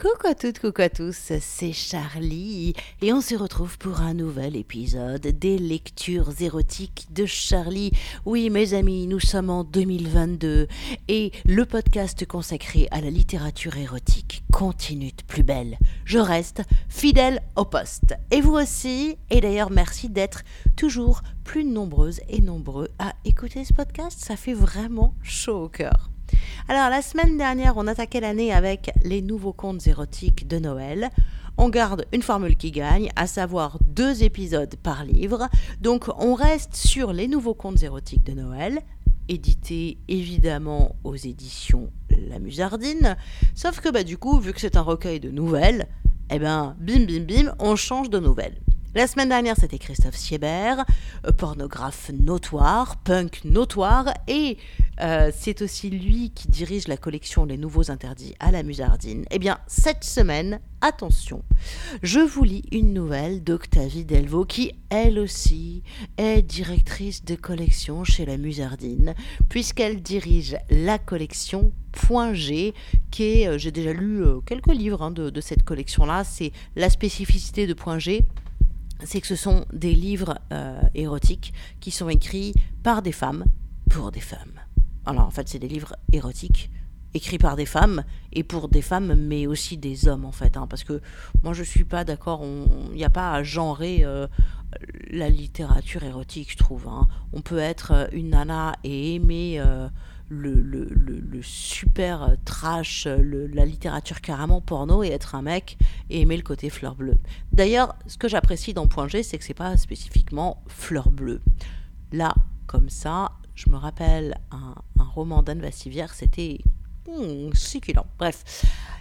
Coucou 0.00 0.28
à 0.28 0.34
toutes, 0.36 0.60
coucou 0.60 0.82
à 0.82 0.88
tous, 0.90 1.32
c'est 1.40 1.72
Charlie 1.72 2.72
et 3.02 3.12
on 3.12 3.20
se 3.20 3.34
retrouve 3.34 3.78
pour 3.78 4.00
un 4.00 4.14
nouvel 4.14 4.54
épisode 4.54 5.26
des 5.26 5.58
lectures 5.58 6.40
érotiques 6.40 7.08
de 7.10 7.26
Charlie. 7.26 7.90
Oui 8.24 8.48
mes 8.48 8.74
amis, 8.74 9.08
nous 9.08 9.18
sommes 9.18 9.50
en 9.50 9.64
2022 9.64 10.68
et 11.08 11.32
le 11.44 11.66
podcast 11.66 12.24
consacré 12.26 12.86
à 12.92 13.00
la 13.00 13.10
littérature 13.10 13.76
érotique 13.76 14.44
continue 14.52 15.10
de 15.10 15.22
plus 15.26 15.42
belle. 15.42 15.76
Je 16.04 16.20
reste 16.20 16.62
fidèle 16.88 17.42
au 17.56 17.64
poste. 17.64 18.14
Et 18.30 18.40
vous 18.40 18.54
aussi, 18.54 19.18
et 19.30 19.40
d'ailleurs 19.40 19.72
merci 19.72 20.08
d'être 20.08 20.44
toujours 20.76 21.22
plus 21.42 21.64
nombreuses 21.64 22.20
et 22.28 22.40
nombreux 22.40 22.86
à 23.00 23.14
écouter 23.24 23.64
ce 23.64 23.72
podcast, 23.72 24.20
ça 24.20 24.36
fait 24.36 24.54
vraiment 24.54 25.16
chaud 25.24 25.64
au 25.64 25.68
cœur. 25.68 26.08
Alors, 26.68 26.90
la 26.90 27.02
semaine 27.02 27.38
dernière, 27.38 27.76
on 27.76 27.86
attaquait 27.86 28.20
l'année 28.20 28.52
avec 28.52 28.90
les 29.04 29.22
nouveaux 29.22 29.52
contes 29.52 29.86
érotiques 29.86 30.46
de 30.46 30.58
Noël. 30.58 31.10
On 31.56 31.70
garde 31.70 32.04
une 32.12 32.22
formule 32.22 32.56
qui 32.56 32.70
gagne, 32.70 33.10
à 33.16 33.26
savoir 33.26 33.78
deux 33.82 34.22
épisodes 34.22 34.76
par 34.82 35.04
livre. 35.04 35.48
Donc, 35.80 36.04
on 36.18 36.34
reste 36.34 36.76
sur 36.76 37.12
les 37.12 37.26
nouveaux 37.26 37.54
contes 37.54 37.82
érotiques 37.82 38.24
de 38.24 38.32
Noël, 38.32 38.80
édités 39.28 39.98
évidemment 40.08 40.94
aux 41.04 41.16
éditions 41.16 41.90
La 42.28 42.38
Musardine. 42.38 43.16
Sauf 43.54 43.80
que, 43.80 43.88
bah, 43.88 44.04
du 44.04 44.18
coup, 44.18 44.38
vu 44.38 44.52
que 44.52 44.60
c'est 44.60 44.76
un 44.76 44.82
recueil 44.82 45.20
de 45.20 45.30
nouvelles, 45.30 45.88
eh 46.30 46.38
ben, 46.38 46.76
bim, 46.78 47.06
bim, 47.06 47.24
bim, 47.24 47.54
on 47.58 47.74
change 47.74 48.10
de 48.10 48.18
nouvelles. 48.18 48.60
La 48.94 49.06
semaine 49.06 49.28
dernière, 49.28 49.54
c'était 49.60 49.78
Christophe 49.78 50.16
Siebert, 50.16 50.86
euh, 51.26 51.32
pornographe 51.32 52.10
notoire, 52.10 52.96
punk 52.96 53.44
notoire, 53.44 54.14
et 54.26 54.56
euh, 55.02 55.30
c'est 55.36 55.60
aussi 55.60 55.90
lui 55.90 56.30
qui 56.34 56.48
dirige 56.48 56.88
la 56.88 56.96
collection 56.96 57.44
Les 57.44 57.58
Nouveaux 57.58 57.90
Interdits 57.90 58.34
à 58.40 58.50
la 58.50 58.62
Musardine. 58.62 59.26
Eh 59.30 59.38
bien, 59.38 59.58
cette 59.66 60.04
semaine, 60.04 60.60
attention, 60.80 61.42
je 62.02 62.18
vous 62.18 62.44
lis 62.44 62.64
une 62.72 62.94
nouvelle 62.94 63.44
d'Octavie 63.44 64.06
Delvaux 64.06 64.46
qui, 64.46 64.72
elle 64.88 65.18
aussi, 65.18 65.82
est 66.16 66.40
directrice 66.40 67.26
de 67.26 67.34
collection 67.34 68.04
chez 68.04 68.24
la 68.24 68.38
Musardine, 68.38 69.14
puisqu'elle 69.50 70.00
dirige 70.00 70.56
la 70.70 70.98
collection 70.98 71.72
Point 71.92 72.32
G, 72.32 72.72
qui 73.10 73.24
est, 73.24 73.48
euh, 73.48 73.58
j'ai 73.58 73.70
déjà 73.70 73.92
lu 73.92 74.24
quelques 74.46 74.74
livres 74.74 75.02
hein, 75.02 75.10
de, 75.10 75.40
cette 75.42 75.62
collection-là, 75.62 76.24
c'est 76.24 76.52
la 76.74 76.88
spécificité 76.88 77.66
de 77.66 77.74
Point 77.74 77.98
G 77.98 78.26
c'est 79.04 79.20
que 79.20 79.26
ce 79.26 79.36
sont 79.36 79.64
des 79.72 79.94
livres 79.94 80.38
euh, 80.52 80.80
érotiques 80.94 81.52
qui 81.80 81.90
sont 81.90 82.08
écrits 82.08 82.54
par 82.82 83.02
des 83.02 83.12
femmes 83.12 83.44
pour 83.90 84.10
des 84.12 84.20
femmes. 84.20 84.60
Alors 85.06 85.26
en 85.26 85.30
fait, 85.30 85.48
c'est 85.48 85.58
des 85.58 85.68
livres 85.68 85.96
érotiques 86.12 86.70
écrits 87.14 87.38
par 87.38 87.56
des 87.56 87.66
femmes 87.66 88.04
et 88.32 88.44
pour 88.44 88.68
des 88.68 88.82
femmes, 88.82 89.14
mais 89.14 89.46
aussi 89.46 89.76
des 89.76 90.08
hommes 90.08 90.24
en 90.24 90.32
fait. 90.32 90.56
Hein, 90.56 90.66
parce 90.68 90.84
que 90.84 91.00
moi, 91.42 91.52
je 91.52 91.62
suis 91.62 91.84
pas 91.84 92.04
d'accord. 92.04 92.44
Il 92.90 92.96
n'y 92.96 93.04
a 93.04 93.10
pas 93.10 93.32
à 93.32 93.42
genrer 93.42 94.04
euh, 94.04 94.26
la 95.10 95.30
littérature 95.30 96.02
érotique, 96.02 96.52
je 96.52 96.58
trouve. 96.58 96.88
Hein. 96.88 97.08
On 97.32 97.40
peut 97.40 97.58
être 97.58 97.92
euh, 97.92 98.06
une 98.12 98.30
nana 98.30 98.74
et 98.84 99.14
aimer 99.14 99.62
le, 100.28 100.52
le, 100.52 100.84
le, 100.84 101.42
super 101.42 102.36
trash, 102.44 103.06
la 103.06 103.64
littérature 103.64 104.20
carrément 104.20 104.60
porno 104.60 105.02
et 105.02 105.08
être 105.08 105.34
un 105.34 105.42
mec 105.42 105.78
et 106.10 106.20
aimer 106.20 106.36
le 106.36 106.42
côté 106.42 106.70
fleur 106.70 106.94
bleue. 106.94 107.16
D'ailleurs, 107.52 107.96
ce 108.06 108.18
que 108.18 108.28
j'apprécie 108.28 108.74
dans 108.74 108.86
Point 108.86 109.08
G, 109.08 109.22
c'est 109.22 109.38
que 109.38 109.44
c'est 109.44 109.54
pas 109.54 109.76
spécifiquement 109.76 110.62
fleur 110.66 111.10
bleue. 111.10 111.40
Là, 112.12 112.34
comme 112.66 112.90
ça, 112.90 113.32
je 113.54 113.70
me 113.70 113.76
rappelle 113.76 114.38
un, 114.50 114.74
un 114.98 115.04
roman 115.04 115.42
d'Anne 115.42 115.60
Vassivière, 115.60 116.12
c'était 116.12 116.58
hmm, 117.08 117.52
succulent. 117.54 118.06
Bref. 118.18 118.44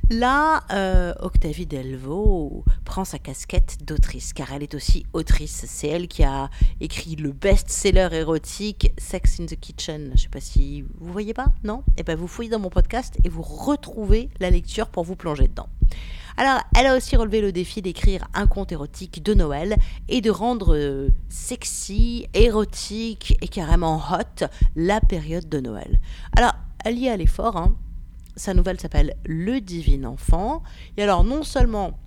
Là, 0.09 0.63
euh, 0.71 1.13
Octavie 1.19 1.65
Delvaux 1.65 2.63
prend 2.85 3.03
sa 3.03 3.19
casquette 3.19 3.79
d'autrice, 3.83 4.31
car 4.31 4.53
elle 4.53 4.63
est 4.63 4.73
aussi 4.73 5.05
autrice. 5.11 5.65
C'est 5.67 5.89
elle 5.89 6.07
qui 6.07 6.23
a 6.23 6.49
écrit 6.79 7.17
le 7.17 7.33
best-seller 7.33 8.07
érotique 8.13 8.93
Sex 8.97 9.41
in 9.41 9.47
the 9.47 9.59
Kitchen. 9.59 10.13
Je 10.15 10.21
sais 10.21 10.29
pas 10.29 10.39
si 10.39 10.83
vous 10.97 11.11
voyez 11.11 11.33
pas, 11.33 11.47
non? 11.65 11.83
Eh 11.97 12.03
bien, 12.03 12.15
vous 12.15 12.27
fouillez 12.27 12.49
dans 12.49 12.59
mon 12.59 12.69
podcast 12.69 13.17
et 13.25 13.29
vous 13.29 13.41
retrouvez 13.41 14.29
la 14.39 14.49
lecture 14.49 14.87
pour 14.87 15.03
vous 15.03 15.17
plonger 15.17 15.49
dedans. 15.49 15.67
Alors, 16.37 16.61
elle 16.77 16.85
a 16.85 16.95
aussi 16.95 17.17
relevé 17.17 17.41
le 17.41 17.51
défi 17.51 17.81
d'écrire 17.81 18.29
un 18.33 18.47
conte 18.47 18.71
érotique 18.71 19.21
de 19.21 19.33
Noël 19.33 19.75
et 20.07 20.21
de 20.21 20.31
rendre 20.31 20.73
euh, 20.73 21.09
sexy, 21.27 22.27
érotique 22.33 23.37
et 23.41 23.49
carrément 23.49 23.97
hot 23.97 24.45
la 24.77 25.01
période 25.01 25.49
de 25.49 25.59
Noël. 25.59 25.99
Alors, 26.33 26.53
elle 26.85 26.97
y 26.97 27.09
a 27.09 27.17
l'effort, 27.17 27.57
hein 27.57 27.75
sa 28.37 28.53
nouvelle 28.53 28.79
s'appelle 28.79 29.15
Le 29.25 29.59
Divin 29.59 30.05
Enfant. 30.05 30.63
Et 30.95 31.03
alors, 31.03 31.23
non 31.23 31.43
seulement 31.43 31.99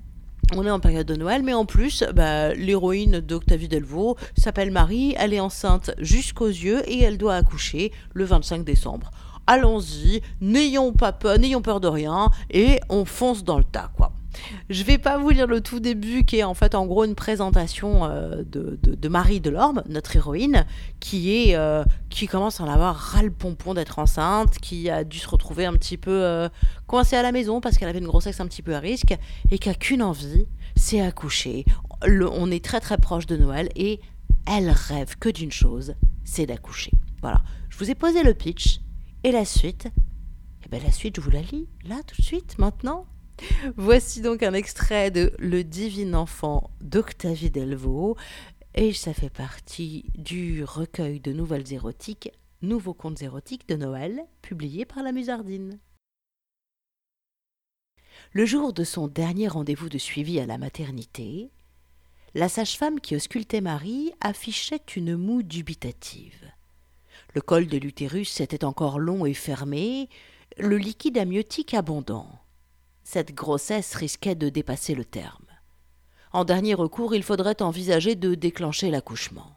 on 0.56 0.66
est 0.66 0.70
en 0.70 0.80
période 0.80 1.06
de 1.06 1.14
Noël, 1.14 1.42
mais 1.44 1.54
en 1.54 1.64
plus, 1.64 2.02
bah, 2.14 2.54
l'héroïne 2.54 3.20
d'Octavie 3.20 3.68
Delvaux 3.68 4.16
s'appelle 4.36 4.72
Marie, 4.72 5.14
elle 5.16 5.32
est 5.32 5.38
enceinte 5.40 5.92
jusqu'aux 5.98 6.48
yeux 6.48 6.82
et 6.90 7.02
elle 7.02 7.18
doit 7.18 7.36
accoucher 7.36 7.92
le 8.14 8.24
25 8.24 8.64
décembre. 8.64 9.10
Allons-y, 9.46 10.22
n'ayons 10.40 10.92
pas 10.92 11.12
peur, 11.12 11.38
n'ayons 11.38 11.62
peur 11.62 11.80
de 11.80 11.88
rien 11.88 12.30
et 12.50 12.80
on 12.88 13.04
fonce 13.04 13.44
dans 13.44 13.58
le 13.58 13.64
tas, 13.64 13.90
quoi. 13.96 14.12
Je 14.68 14.84
vais 14.84 14.98
pas 14.98 15.18
vous 15.18 15.30
lire 15.30 15.46
le 15.46 15.60
tout 15.60 15.80
début, 15.80 16.24
qui 16.24 16.38
est 16.38 16.44
en 16.44 16.54
fait 16.54 16.74
en 16.74 16.86
gros 16.86 17.04
une 17.04 17.14
présentation 17.14 18.04
euh, 18.04 18.42
de, 18.44 18.78
de, 18.82 19.08
Marie 19.08 19.40
Delorme, 19.40 19.82
notre 19.88 20.16
héroïne, 20.16 20.66
qui 21.00 21.36
est 21.36 21.56
euh, 21.56 21.84
qui 22.08 22.26
commence 22.26 22.60
à 22.60 22.64
en 22.64 22.68
avoir 22.68 22.96
ras 22.96 23.22
le 23.22 23.30
pompon 23.30 23.74
d'être 23.74 23.98
enceinte, 23.98 24.58
qui 24.58 24.90
a 24.90 25.04
dû 25.04 25.18
se 25.18 25.28
retrouver 25.28 25.66
un 25.66 25.72
petit 25.74 25.96
peu 25.96 26.22
euh, 26.24 26.48
coincée 26.86 27.16
à 27.16 27.22
la 27.22 27.32
maison 27.32 27.60
parce 27.60 27.78
qu'elle 27.78 27.88
avait 27.88 27.98
une 27.98 28.06
grossesse 28.06 28.40
un 28.40 28.46
petit 28.46 28.62
peu 28.62 28.74
à 28.74 28.80
risque 28.80 29.16
et 29.50 29.58
qui 29.58 29.68
a 29.68 29.74
qu'une 29.74 30.02
envie, 30.02 30.46
c'est 30.76 31.00
accoucher. 31.00 31.64
on 32.02 32.50
est 32.50 32.64
très 32.64 32.80
très 32.80 32.98
proche 32.98 33.26
de 33.26 33.36
Noël 33.36 33.68
et 33.76 34.00
elle 34.46 34.70
rêve 34.70 35.16
que 35.18 35.28
d'une 35.28 35.52
chose, 35.52 35.94
c'est 36.24 36.46
d'accoucher. 36.46 36.92
Voilà. 37.20 37.42
Je 37.68 37.78
vous 37.78 37.90
ai 37.90 37.94
posé 37.94 38.22
le 38.22 38.34
pitch 38.34 38.80
et 39.24 39.32
la 39.32 39.44
suite. 39.44 39.88
Eh 40.64 40.68
bien 40.68 40.80
la 40.84 40.92
suite, 40.92 41.16
je 41.16 41.20
vous 41.20 41.30
la 41.30 41.42
lis 41.42 41.68
là 41.84 41.96
tout 42.06 42.20
de 42.20 42.24
suite, 42.24 42.58
maintenant. 42.58 43.06
Voici 43.76 44.20
donc 44.20 44.42
un 44.42 44.54
extrait 44.54 45.10
de 45.10 45.32
Le 45.38 45.64
Divin 45.64 46.14
Enfant 46.14 46.70
d'Octavie 46.80 47.50
Delvaux, 47.50 48.16
et 48.74 48.92
ça 48.92 49.12
fait 49.14 49.30
partie 49.30 50.06
du 50.14 50.64
recueil 50.64 51.20
de 51.20 51.32
nouvelles 51.32 51.72
érotiques, 51.72 52.30
Nouveaux 52.62 52.94
contes 52.94 53.22
érotiques 53.22 53.66
de 53.68 53.76
Noël, 53.76 54.22
publié 54.42 54.84
par 54.84 55.02
la 55.02 55.12
Musardine. 55.12 55.78
Le 58.32 58.44
jour 58.44 58.74
de 58.74 58.84
son 58.84 59.08
dernier 59.08 59.48
rendez-vous 59.48 59.88
de 59.88 59.96
suivi 59.96 60.38
à 60.38 60.46
la 60.46 60.58
maternité, 60.58 61.50
la 62.34 62.50
sage-femme 62.50 63.00
qui 63.00 63.16
auscultait 63.16 63.62
Marie 63.62 64.12
affichait 64.20 64.82
une 64.94 65.16
moue 65.16 65.42
dubitative. 65.42 66.52
Le 67.34 67.40
col 67.40 67.66
de 67.66 67.78
l'utérus 67.78 68.40
était 68.40 68.64
encore 68.64 68.98
long 68.98 69.24
et 69.24 69.34
fermé, 69.34 70.08
le 70.58 70.76
liquide 70.76 71.16
amniotique 71.16 71.74
abondant 71.74 72.39
cette 73.10 73.34
grossesse 73.34 73.96
risquait 73.96 74.36
de 74.36 74.50
dépasser 74.50 74.94
le 74.94 75.04
terme. 75.04 75.46
En 76.32 76.44
dernier 76.44 76.74
recours, 76.74 77.12
il 77.12 77.24
faudrait 77.24 77.60
envisager 77.60 78.14
de 78.14 78.36
déclencher 78.36 78.88
l'accouchement. 78.88 79.56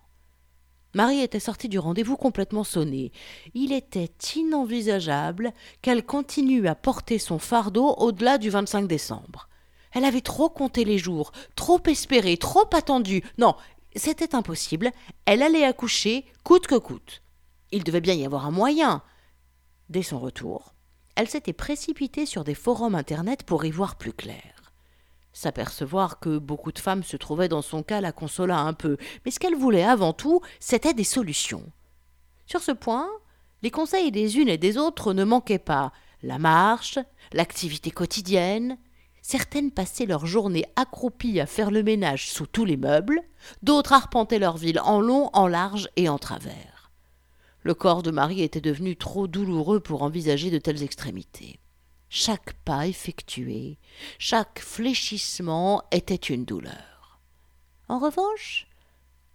Marie 0.95 1.21
était 1.21 1.39
sortie 1.39 1.69
du 1.69 1.77
rendez-vous 1.77 2.17
complètement 2.17 2.63
sonnée. 2.63 3.11
Il 3.53 3.71
était 3.71 4.11
inenvisageable 4.35 5.53
qu'elle 5.83 6.03
continue 6.03 6.67
à 6.67 6.73
porter 6.73 7.19
son 7.19 7.37
fardeau 7.37 7.93
au-delà 7.99 8.39
du 8.39 8.49
25 8.49 8.87
décembre. 8.87 9.49
Elle 9.91 10.05
avait 10.05 10.21
trop 10.21 10.49
compté 10.49 10.83
les 10.83 10.97
jours, 10.97 11.31
trop 11.55 11.81
espéré, 11.85 12.37
trop 12.37 12.67
attendu. 12.73 13.23
Non, 13.37 13.55
c'était 13.95 14.33
impossible. 14.33 14.91
Elle 15.25 15.43
allait 15.43 15.63
accoucher 15.63 16.25
coûte 16.43 16.65
que 16.65 16.79
coûte. 16.79 17.21
Il 17.71 17.83
devait 17.83 18.01
bien 18.01 18.15
y 18.15 18.25
avoir 18.25 18.47
un 18.47 18.51
moyen. 18.51 19.03
Dès 19.89 20.01
son 20.01 20.17
retour, 20.17 20.72
elle 21.15 21.29
s'était 21.29 21.53
précipitée 21.53 22.25
sur 22.25 22.43
des 22.43 22.55
forums 22.55 22.95
internet 22.95 23.43
pour 23.43 23.65
y 23.65 23.71
voir 23.71 23.95
plus 23.95 24.13
clair. 24.13 24.73
S'apercevoir 25.31 26.19
que 26.19 26.37
beaucoup 26.37 26.71
de 26.71 26.79
femmes 26.79 27.03
se 27.03 27.17
trouvaient 27.17 27.47
dans 27.47 27.61
son 27.61 27.83
cas 27.83 28.01
la 28.01 28.11
consola 28.11 28.59
un 28.59 28.73
peu, 28.73 28.97
mais 29.25 29.31
ce 29.31 29.39
qu'elle 29.39 29.55
voulait 29.55 29.83
avant 29.83 30.13
tout, 30.13 30.41
c'était 30.59 30.93
des 30.93 31.03
solutions. 31.03 31.71
Sur 32.45 32.61
ce 32.61 32.71
point, 32.71 33.09
les 33.63 33.71
conseils 33.71 34.11
des 34.11 34.37
unes 34.37 34.49
et 34.49 34.57
des 34.57 34.77
autres 34.77 35.13
ne 35.13 35.23
manquaient 35.23 35.59
pas. 35.59 35.91
La 36.21 36.37
marche, 36.37 36.99
l'activité 37.31 37.91
quotidienne. 37.91 38.77
Certaines 39.21 39.71
passaient 39.71 40.05
leur 40.05 40.25
journée 40.25 40.65
accroupies 40.75 41.39
à 41.39 41.45
faire 41.45 41.71
le 41.71 41.81
ménage 41.81 42.29
sous 42.29 42.45
tous 42.45 42.65
les 42.65 42.77
meubles, 42.77 43.21
d'autres 43.61 43.93
arpentaient 43.93 44.39
leur 44.39 44.57
ville 44.57 44.79
en 44.81 44.99
long, 44.99 45.29
en 45.33 45.47
large 45.47 45.89
et 45.95 46.09
en 46.09 46.19
travers. 46.19 46.72
Le 47.63 47.73
corps 47.73 48.03
de 48.03 48.11
Marie 48.11 48.41
était 48.41 48.61
devenu 48.61 48.95
trop 48.95 49.27
douloureux 49.27 49.79
pour 49.79 50.03
envisager 50.03 50.51
de 50.51 50.57
telles 50.57 50.83
extrémités. 50.83 51.59
Chaque 52.09 52.53
pas 52.65 52.87
effectué, 52.87 53.79
chaque 54.19 54.59
fléchissement 54.59 55.83
était 55.91 56.15
une 56.15 56.45
douleur. 56.45 57.19
En 57.87 57.99
revanche, 57.99 58.67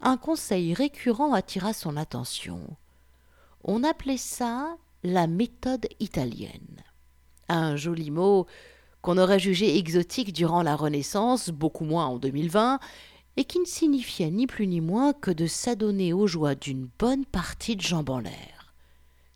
un 0.00 0.16
conseil 0.16 0.74
récurrent 0.74 1.32
attira 1.32 1.72
son 1.72 1.96
attention. 1.96 2.60
On 3.64 3.82
appelait 3.82 4.16
ça 4.16 4.76
la 5.02 5.26
méthode 5.26 5.88
italienne. 5.98 6.84
Un 7.48 7.76
joli 7.76 8.10
mot 8.10 8.46
qu'on 9.00 9.18
aurait 9.18 9.38
jugé 9.38 9.78
exotique 9.78 10.32
durant 10.32 10.62
la 10.62 10.76
Renaissance, 10.76 11.50
beaucoup 11.50 11.84
moins 11.84 12.06
en 12.06 12.18
2020, 12.18 12.78
et 13.38 13.44
qui 13.44 13.60
ne 13.60 13.66
signifiait 13.66 14.32
ni 14.32 14.48
plus 14.48 14.66
ni 14.66 14.80
moins 14.80 15.12
que 15.12 15.30
de 15.30 15.46
s'adonner 15.46 16.12
aux 16.12 16.26
joies 16.26 16.56
d'une 16.56 16.88
bonne 16.98 17.24
partie 17.24 17.76
de 17.76 17.80
jambes 17.82 18.10
en 18.10 18.18
l'air. 18.18 18.74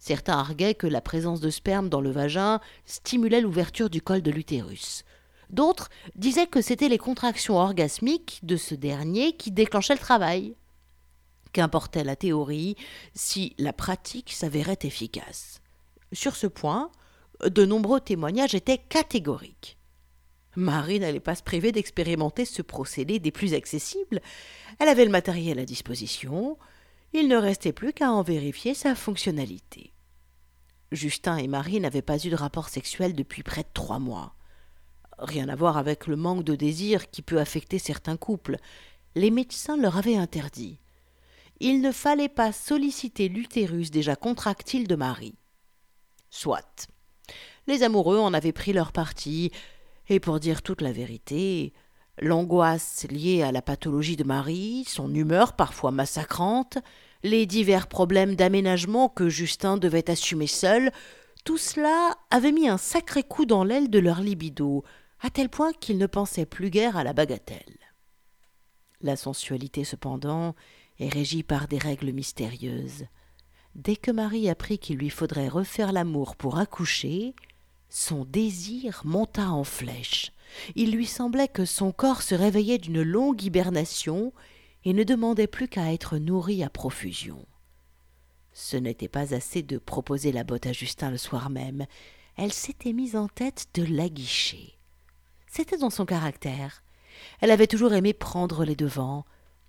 Certains 0.00 0.36
arguaient 0.36 0.74
que 0.74 0.88
la 0.88 1.00
présence 1.00 1.38
de 1.38 1.50
sperme 1.50 1.88
dans 1.88 2.00
le 2.00 2.10
vagin 2.10 2.60
stimulait 2.84 3.40
l'ouverture 3.40 3.90
du 3.90 4.02
col 4.02 4.20
de 4.20 4.32
l'utérus. 4.32 5.04
D'autres 5.50 5.88
disaient 6.16 6.48
que 6.48 6.60
c'étaient 6.60 6.88
les 6.88 6.98
contractions 6.98 7.58
orgasmiques 7.58 8.40
de 8.42 8.56
ce 8.56 8.74
dernier 8.74 9.36
qui 9.36 9.52
déclenchaient 9.52 9.94
le 9.94 10.00
travail. 10.00 10.56
Qu'importait 11.52 12.02
la 12.02 12.16
théorie 12.16 12.74
si 13.14 13.54
la 13.56 13.72
pratique 13.72 14.32
s'avérait 14.32 14.80
efficace? 14.82 15.60
Sur 16.12 16.34
ce 16.34 16.48
point, 16.48 16.90
de 17.48 17.64
nombreux 17.64 18.00
témoignages 18.00 18.56
étaient 18.56 18.78
catégoriques. 18.78 19.78
Marie 20.56 21.00
n'allait 21.00 21.20
pas 21.20 21.34
se 21.34 21.42
priver 21.42 21.72
d'expérimenter 21.72 22.44
ce 22.44 22.62
procédé 22.62 23.18
des 23.18 23.30
plus 23.30 23.54
accessibles. 23.54 24.20
Elle 24.78 24.88
avait 24.88 25.04
le 25.04 25.10
matériel 25.10 25.58
à 25.58 25.64
disposition. 25.64 26.58
Il 27.12 27.28
ne 27.28 27.36
restait 27.36 27.72
plus 27.72 27.92
qu'à 27.92 28.10
en 28.10 28.22
vérifier 28.22 28.74
sa 28.74 28.94
fonctionnalité. 28.94 29.92
Justin 30.92 31.38
et 31.38 31.48
Marie 31.48 31.80
n'avaient 31.80 32.02
pas 32.02 32.18
eu 32.18 32.28
de 32.28 32.36
rapport 32.36 32.68
sexuel 32.68 33.14
depuis 33.14 33.42
près 33.42 33.62
de 33.62 33.68
trois 33.72 33.98
mois. 33.98 34.34
Rien 35.18 35.48
à 35.48 35.56
voir 35.56 35.78
avec 35.78 36.06
le 36.06 36.16
manque 36.16 36.44
de 36.44 36.54
désir 36.54 37.10
qui 37.10 37.22
peut 37.22 37.40
affecter 37.40 37.78
certains 37.78 38.16
couples. 38.16 38.56
Les 39.14 39.30
médecins 39.30 39.76
leur 39.76 39.96
avaient 39.96 40.16
interdit. 40.16 40.78
Il 41.60 41.80
ne 41.80 41.92
fallait 41.92 42.28
pas 42.28 42.52
solliciter 42.52 43.28
l'utérus 43.28 43.90
déjà 43.90 44.16
contractile 44.16 44.88
de 44.88 44.96
Marie. 44.96 45.36
Soit. 46.28 46.88
Les 47.66 47.82
amoureux 47.82 48.18
en 48.18 48.34
avaient 48.34 48.52
pris 48.52 48.72
leur 48.72 48.92
parti, 48.92 49.52
et 50.08 50.20
pour 50.20 50.40
dire 50.40 50.62
toute 50.62 50.82
la 50.82 50.92
vérité, 50.92 51.72
l'angoisse 52.20 53.06
liée 53.10 53.42
à 53.42 53.52
la 53.52 53.62
pathologie 53.62 54.16
de 54.16 54.24
Marie, 54.24 54.84
son 54.86 55.14
humeur 55.14 55.54
parfois 55.54 55.90
massacrante, 55.90 56.78
les 57.22 57.46
divers 57.46 57.86
problèmes 57.86 58.34
d'aménagement 58.34 59.08
que 59.08 59.28
Justin 59.28 59.76
devait 59.76 60.10
assumer 60.10 60.46
seul, 60.46 60.90
tout 61.44 61.58
cela 61.58 62.16
avait 62.30 62.52
mis 62.52 62.68
un 62.68 62.78
sacré 62.78 63.22
coup 63.22 63.46
dans 63.46 63.64
l'aile 63.64 63.90
de 63.90 63.98
leur 63.98 64.20
libido, 64.20 64.84
à 65.20 65.30
tel 65.30 65.48
point 65.48 65.72
qu'ils 65.72 65.98
ne 65.98 66.06
pensaient 66.06 66.46
plus 66.46 66.70
guère 66.70 66.96
à 66.96 67.04
la 67.04 67.12
bagatelle. 67.12 67.78
La 69.00 69.16
sensualité, 69.16 69.84
cependant, 69.84 70.54
est 70.98 71.08
régie 71.08 71.42
par 71.42 71.68
des 71.68 71.78
règles 71.78 72.12
mystérieuses. 72.12 73.06
Dès 73.74 73.96
que 73.96 74.10
Marie 74.10 74.48
apprit 74.48 74.78
qu'il 74.78 74.98
lui 74.98 75.10
faudrait 75.10 75.48
refaire 75.48 75.92
l'amour 75.92 76.36
pour 76.36 76.58
accoucher, 76.58 77.34
son 77.94 78.24
désir 78.24 79.02
monta 79.04 79.50
en 79.50 79.64
flèche. 79.64 80.32
Il 80.76 80.92
lui 80.92 81.04
semblait 81.04 81.48
que 81.48 81.66
son 81.66 81.92
corps 81.92 82.22
se 82.22 82.34
réveillait 82.34 82.78
d'une 82.78 83.02
longue 83.02 83.42
hibernation 83.42 84.32
et 84.86 84.94
ne 84.94 85.04
demandait 85.04 85.46
plus 85.46 85.68
qu'à 85.68 85.92
être 85.92 86.16
nourri 86.16 86.64
à 86.64 86.70
profusion. 86.70 87.44
Ce 88.54 88.78
n'était 88.78 89.08
pas 89.08 89.34
assez 89.34 89.62
de 89.62 89.76
proposer 89.76 90.32
la 90.32 90.42
botte 90.42 90.66
à 90.66 90.72
Justin 90.72 91.10
le 91.10 91.18
soir 91.18 91.50
même. 91.50 91.84
Elle 92.36 92.54
s'était 92.54 92.94
mise 92.94 93.14
en 93.14 93.28
tête 93.28 93.66
de 93.74 93.84
l'aguicher. 93.84 94.78
C'était 95.46 95.76
dans 95.76 95.90
son 95.90 96.06
caractère. 96.06 96.82
Elle 97.42 97.50
avait 97.50 97.66
toujours 97.66 97.92
aimé 97.92 98.14
prendre 98.14 98.64
les 98.64 98.76
devants, 98.76 99.26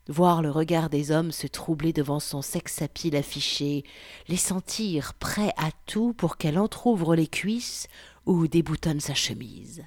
voir 0.07 0.41
le 0.41 0.49
regard 0.49 0.89
des 0.89 1.11
hommes 1.11 1.33
se 1.33 1.47
troubler 1.47 1.91
devant 1.91 2.21
son 2.21 2.41
sex-appeal 2.41 3.17
affiché, 3.17 3.83
les 4.29 4.37
sentir 4.37 5.13
prêts 5.13 5.53
à 5.57 5.71
tout 5.85 6.13
pour 6.13 6.37
qu'elle 6.37 6.57
entr'ouvre 6.57 7.15
les 7.15 7.27
cuisses 7.27 7.87
ou 8.25 8.47
déboutonne 8.47 8.99
sa 8.99 9.13
chemise. 9.13 9.83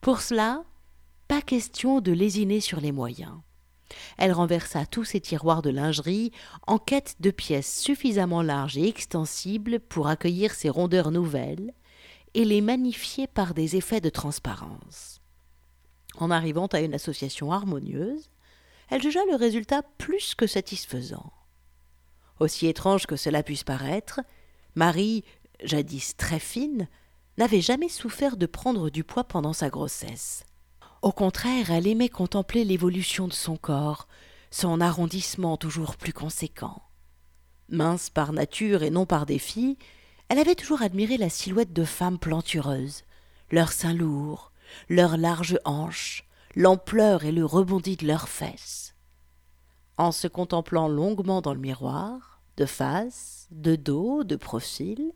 Pour 0.00 0.20
cela, 0.20 0.64
pas 1.28 1.42
question 1.42 2.00
de 2.00 2.12
lésiner 2.12 2.60
sur 2.60 2.80
les 2.80 2.92
moyens. 2.92 3.40
Elle 4.18 4.32
renversa 4.32 4.86
tous 4.86 5.04
ses 5.04 5.20
tiroirs 5.20 5.62
de 5.62 5.70
lingerie 5.70 6.32
en 6.66 6.78
quête 6.78 7.16
de 7.20 7.30
pièces 7.30 7.80
suffisamment 7.80 8.42
larges 8.42 8.76
et 8.76 8.88
extensibles 8.88 9.80
pour 9.80 10.08
accueillir 10.08 10.52
ses 10.52 10.68
rondeurs 10.68 11.10
nouvelles 11.10 11.72
et 12.34 12.44
les 12.44 12.60
magnifier 12.60 13.26
par 13.26 13.54
des 13.54 13.76
effets 13.76 14.00
de 14.00 14.10
transparence. 14.10 15.20
En 16.16 16.30
arrivant 16.30 16.66
à 16.66 16.80
une 16.80 16.94
association 16.94 17.52
harmonieuse, 17.52 18.30
elle 18.90 19.02
jugea 19.02 19.20
le 19.30 19.36
résultat 19.36 19.82
plus 19.98 20.34
que 20.34 20.46
satisfaisant. 20.46 21.32
Aussi 22.40 22.66
étrange 22.66 23.06
que 23.06 23.16
cela 23.16 23.42
puisse 23.42 23.64
paraître, 23.64 24.20
Marie, 24.74 25.24
jadis 25.62 26.16
très 26.16 26.40
fine, 26.40 26.88
n'avait 27.38 27.60
jamais 27.60 27.88
souffert 27.88 28.36
de 28.36 28.46
prendre 28.46 28.90
du 28.90 29.04
poids 29.04 29.24
pendant 29.24 29.52
sa 29.52 29.68
grossesse. 29.68 30.44
Au 31.02 31.12
contraire, 31.12 31.70
elle 31.70 31.86
aimait 31.86 32.08
contempler 32.08 32.64
l'évolution 32.64 33.28
de 33.28 33.32
son 33.32 33.56
corps, 33.56 34.08
son 34.50 34.80
arrondissement 34.80 35.56
toujours 35.56 35.96
plus 35.96 36.12
conséquent. 36.12 36.82
Mince 37.68 38.08
par 38.10 38.32
nature 38.32 38.82
et 38.82 38.90
non 38.90 39.04
par 39.04 39.26
défi, 39.26 39.78
elle 40.28 40.38
avait 40.38 40.54
toujours 40.54 40.82
admiré 40.82 41.16
la 41.16 41.28
silhouette 41.28 41.72
de 41.72 41.84
femmes 41.84 42.18
plantureuses, 42.18 43.02
leurs 43.50 43.72
seins 43.72 43.92
lourds, 43.92 44.52
leurs 44.88 45.16
larges 45.16 45.58
hanches, 45.64 46.24
l'ampleur 46.56 47.24
et 47.24 47.32
le 47.32 47.44
rebondi 47.44 47.96
de 47.96 48.06
leurs 48.06 48.28
fesses. 48.28 48.94
En 49.96 50.12
se 50.12 50.28
contemplant 50.28 50.88
longuement 50.88 51.40
dans 51.40 51.54
le 51.54 51.60
miroir, 51.60 52.40
de 52.56 52.66
face, 52.66 53.48
de 53.50 53.76
dos, 53.76 54.24
de 54.24 54.36
profil, 54.36 55.12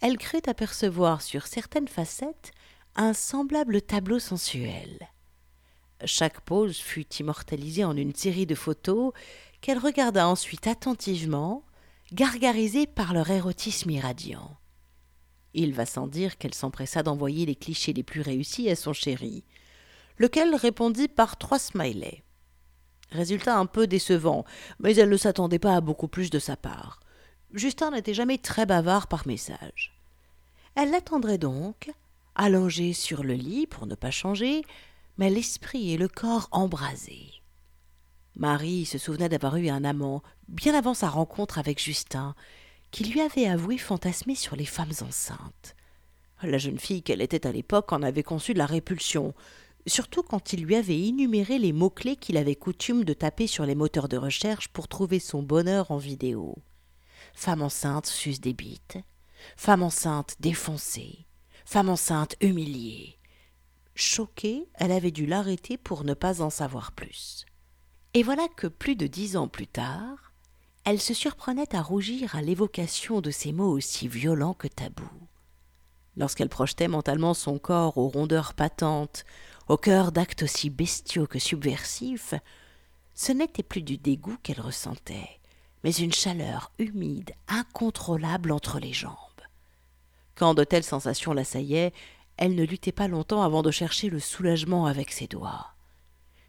elle 0.00 0.18
crut 0.18 0.48
apercevoir 0.48 1.22
sur 1.22 1.46
certaines 1.46 1.88
facettes 1.88 2.52
un 2.96 3.12
semblable 3.12 3.82
tableau 3.82 4.18
sensuel. 4.18 5.08
Chaque 6.04 6.40
pose 6.40 6.76
fut 6.76 7.06
immortalisée 7.16 7.84
en 7.84 7.96
une 7.96 8.14
série 8.14 8.46
de 8.46 8.54
photos 8.54 9.12
qu'elle 9.60 9.78
regarda 9.78 10.28
ensuite 10.28 10.66
attentivement, 10.66 11.64
gargarisée 12.12 12.86
par 12.86 13.14
leur 13.14 13.30
érotisme 13.30 13.90
irradiant. 13.90 14.56
Il 15.54 15.72
va 15.72 15.86
sans 15.86 16.06
dire 16.06 16.36
qu'elle 16.36 16.54
s'empressa 16.54 17.02
d'envoyer 17.02 17.46
les 17.46 17.54
clichés 17.54 17.92
les 17.92 18.02
plus 18.02 18.20
réussis 18.20 18.68
à 18.68 18.76
son 18.76 18.92
chéri, 18.92 19.44
lequel 20.18 20.54
répondit 20.54 21.08
par 21.08 21.38
trois 21.38 21.58
smileys. 21.58 22.22
Résultat 23.10 23.56
un 23.56 23.66
peu 23.66 23.86
décevant, 23.86 24.44
mais 24.80 24.96
elle 24.96 25.08
ne 25.08 25.16
s'attendait 25.16 25.58
pas 25.58 25.76
à 25.76 25.80
beaucoup 25.80 26.08
plus 26.08 26.30
de 26.30 26.38
sa 26.38 26.56
part. 26.56 27.00
Justin 27.54 27.92
n'était 27.92 28.14
jamais 28.14 28.38
très 28.38 28.66
bavard 28.66 29.06
par 29.06 29.28
message. 29.28 29.92
Elle 30.74 30.90
l'attendrait 30.90 31.38
donc, 31.38 31.92
allongée 32.34 32.92
sur 32.92 33.22
le 33.22 33.34
lit 33.34 33.68
pour 33.68 33.86
ne 33.86 33.94
pas 33.94 34.10
changer, 34.10 34.62
mais 35.18 35.30
l'esprit 35.30 35.92
et 35.92 35.96
le 35.96 36.08
corps 36.08 36.48
embrasés. 36.50 37.30
Marie 38.34 38.84
se 38.84 38.98
souvenait 38.98 39.28
d'avoir 39.28 39.56
eu 39.56 39.68
un 39.68 39.84
amant, 39.84 40.24
bien 40.48 40.74
avant 40.74 40.94
sa 40.94 41.08
rencontre 41.08 41.58
avec 41.58 41.80
Justin, 41.80 42.34
qui 42.90 43.04
lui 43.04 43.20
avait 43.20 43.46
avoué 43.46 43.78
fantasmer 43.78 44.34
sur 44.34 44.56
les 44.56 44.64
femmes 44.64 44.92
enceintes. 45.00 45.76
La 46.42 46.58
jeune 46.58 46.80
fille 46.80 47.04
qu'elle 47.04 47.22
était 47.22 47.46
à 47.46 47.52
l'époque 47.52 47.92
en 47.92 48.02
avait 48.02 48.24
conçu 48.24 48.52
de 48.52 48.58
la 48.58 48.66
répulsion, 48.66 49.32
surtout 49.86 50.24
quand 50.24 50.52
il 50.52 50.64
lui 50.64 50.74
avait 50.74 51.00
énuméré 51.00 51.60
les 51.60 51.72
mots-clés 51.72 52.16
qu'il 52.16 52.36
avait 52.36 52.56
coutume 52.56 53.04
de 53.04 53.12
taper 53.12 53.46
sur 53.46 53.64
les 53.64 53.76
moteurs 53.76 54.08
de 54.08 54.16
recherche 54.16 54.66
pour 54.68 54.88
trouver 54.88 55.20
son 55.20 55.44
bonheur 55.44 55.92
en 55.92 55.98
vidéo. 55.98 56.56
Femme 57.34 57.62
enceinte 57.62 58.06
suce 58.06 58.40
des 58.40 58.54
bites, 58.54 58.98
femme 59.56 59.82
enceinte 59.82 60.36
défoncée, 60.40 61.26
femme 61.64 61.88
enceinte 61.88 62.36
humiliée. 62.40 63.18
Choquée, 63.94 64.68
elle 64.74 64.92
avait 64.92 65.10
dû 65.10 65.26
l'arrêter 65.26 65.76
pour 65.76 66.04
ne 66.04 66.14
pas 66.14 66.40
en 66.40 66.50
savoir 66.50 66.92
plus. 66.92 67.44
Et 68.14 68.22
voilà 68.22 68.46
que 68.56 68.66
plus 68.66 68.96
de 68.96 69.06
dix 69.06 69.36
ans 69.36 69.48
plus 69.48 69.66
tard, 69.66 70.32
elle 70.84 71.00
se 71.00 71.14
surprenait 71.14 71.74
à 71.74 71.82
rougir 71.82 72.36
à 72.36 72.42
l'évocation 72.42 73.20
de 73.20 73.30
ces 73.30 73.52
mots 73.52 73.70
aussi 73.70 74.06
violents 74.08 74.54
que 74.54 74.68
tabous. 74.68 75.28
Lorsqu'elle 76.16 76.48
projetait 76.48 76.88
mentalement 76.88 77.34
son 77.34 77.58
corps 77.58 77.98
aux 77.98 78.08
rondeurs 78.08 78.54
patentes, 78.54 79.24
au 79.68 79.76
cœur 79.76 80.12
d'actes 80.12 80.44
aussi 80.44 80.70
bestiaux 80.70 81.26
que 81.26 81.38
subversifs, 81.38 82.34
ce 83.14 83.32
n'était 83.32 83.62
plus 83.62 83.82
du 83.82 83.96
dégoût 83.96 84.36
qu'elle 84.42 84.60
ressentait, 84.60 85.40
mais 85.84 85.92
une 85.92 86.12
chaleur 86.12 86.72
humide, 86.78 87.32
incontrôlable 87.46 88.50
entre 88.50 88.80
les 88.80 88.94
jambes. 88.94 89.14
Quand 90.34 90.54
de 90.54 90.64
telles 90.64 90.82
sensations 90.82 91.34
l'assaillaient, 91.34 91.92
elle 92.38 92.54
ne 92.56 92.64
luttait 92.64 92.90
pas 92.90 93.06
longtemps 93.06 93.42
avant 93.42 93.62
de 93.62 93.70
chercher 93.70 94.08
le 94.08 94.18
soulagement 94.18 94.86
avec 94.86 95.12
ses 95.12 95.28
doigts. 95.28 95.74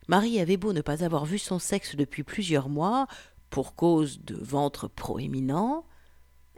Marie 0.07 0.39
avait 0.39 0.57
beau 0.57 0.73
ne 0.73 0.81
pas 0.81 1.03
avoir 1.03 1.25
vu 1.25 1.37
son 1.37 1.59
sexe 1.59 1.95
depuis 1.95 2.23
plusieurs 2.23 2.69
mois, 2.69 3.07
pour 3.49 3.75
cause 3.75 4.21
de 4.21 4.35
ventre 4.35 4.87
proéminent, 4.87 5.85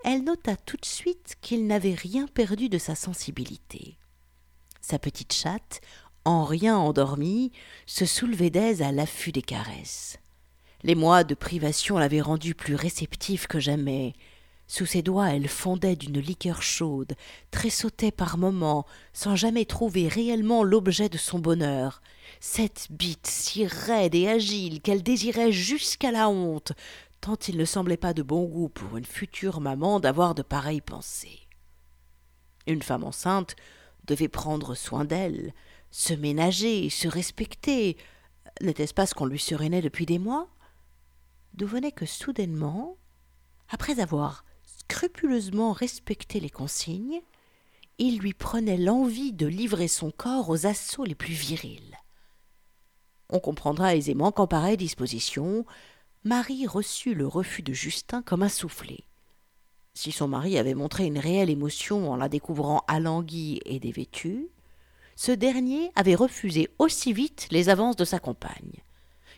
elle 0.03 0.23
nota 0.23 0.55
tout 0.55 0.77
de 0.77 0.85
suite 0.85 1.35
qu'il 1.41 1.67
n'avait 1.67 1.95
rien 1.95 2.27
perdu 2.27 2.69
de 2.69 2.77
sa 2.77 2.95
sensibilité. 2.95 3.97
Sa 4.81 4.99
petite 4.99 5.33
chatte, 5.33 5.81
en 6.25 6.45
rien 6.45 6.77
endormie, 6.77 7.51
se 7.87 8.05
soulevait 8.05 8.49
d'aise 8.49 8.81
à 8.81 8.91
l'affût 8.91 9.31
des 9.31 9.41
caresses. 9.41 10.19
Les 10.83 10.95
mois 10.95 11.23
de 11.23 11.35
privation 11.35 11.97
l'avaient 11.97 12.21
rendu 12.21 12.53
plus 12.53 12.75
réceptif 12.75 13.47
que 13.47 13.59
jamais, 13.59 14.13
Sous 14.69 14.85
ses 14.85 15.01
doigts, 15.01 15.29
elle 15.29 15.47
fondait 15.47 15.95
d'une 15.95 16.19
liqueur 16.19 16.61
chaude, 16.61 17.15
tressautait 17.51 18.11
par 18.11 18.37
moments, 18.37 18.85
sans 19.13 19.37
jamais 19.37 19.63
trouver 19.63 20.09
réellement 20.09 20.61
l'objet 20.61 21.07
de 21.07 21.17
son 21.17 21.39
bonheur. 21.39 22.01
Cette 22.41 22.87
bite 22.89 23.27
si 23.27 23.65
raide 23.65 24.13
et 24.13 24.27
agile 24.27 24.81
qu'elle 24.81 25.03
désirait 25.03 25.53
jusqu'à 25.53 26.11
la 26.11 26.27
honte, 26.27 26.73
tant 27.21 27.37
il 27.47 27.55
ne 27.55 27.63
semblait 27.63 27.95
pas 27.95 28.13
de 28.13 28.23
bon 28.23 28.43
goût 28.43 28.67
pour 28.67 28.97
une 28.97 29.05
future 29.05 29.61
maman 29.61 30.01
d'avoir 30.01 30.35
de 30.35 30.41
pareilles 30.41 30.81
pensées. 30.81 31.47
Une 32.67 32.83
femme 32.83 33.05
enceinte 33.05 33.55
devait 34.05 34.27
prendre 34.27 34.75
soin 34.75 35.05
d'elle, 35.05 35.53
se 35.91 36.13
ménager, 36.13 36.89
se 36.89 37.07
respecter. 37.07 37.95
N'était-ce 38.61 38.93
pas 38.93 39.05
ce 39.05 39.15
qu'on 39.15 39.25
lui 39.25 39.39
serénait 39.39 39.81
depuis 39.81 40.05
des 40.05 40.19
mois? 40.19 40.49
Devenait 41.57 41.91
que 41.91 42.05
soudainement, 42.05 42.97
après 43.67 43.99
avoir 43.99 44.45
scrupuleusement 44.63 45.71
respecté 45.71 46.39
les 46.39 46.51
consignes, 46.51 47.21
il 47.97 48.19
lui 48.19 48.33
prenait 48.33 48.77
l'envie 48.77 49.33
de 49.33 49.47
livrer 49.47 49.87
son 49.87 50.11
corps 50.11 50.49
aux 50.49 50.67
assauts 50.67 51.03
les 51.03 51.15
plus 51.15 51.33
virils. 51.33 51.97
On 53.29 53.39
comprendra 53.39 53.95
aisément 53.95 54.31
qu'en 54.31 54.45
pareille 54.45 54.77
disposition, 54.77 55.65
Marie 56.23 56.67
reçut 56.67 57.15
le 57.15 57.25
refus 57.25 57.63
de 57.63 57.73
Justin 57.73 58.21
comme 58.21 58.43
un 58.43 58.49
soufflet. 58.49 59.05
Si 59.95 60.11
son 60.11 60.27
mari 60.27 60.59
avait 60.59 60.75
montré 60.75 61.05
une 61.05 61.17
réelle 61.17 61.49
émotion 61.49 62.11
en 62.11 62.17
la 62.17 62.29
découvrant 62.29 62.83
alanguie 62.87 63.61
et 63.65 63.79
dévêtue, 63.79 64.47
ce 65.15 65.31
dernier 65.31 65.91
avait 65.95 66.13
refusé 66.13 66.69
aussi 66.77 67.13
vite 67.13 67.47
les 67.49 67.69
avances 67.69 67.95
de 67.95 68.05
sa 68.05 68.19
compagne. 68.19 68.83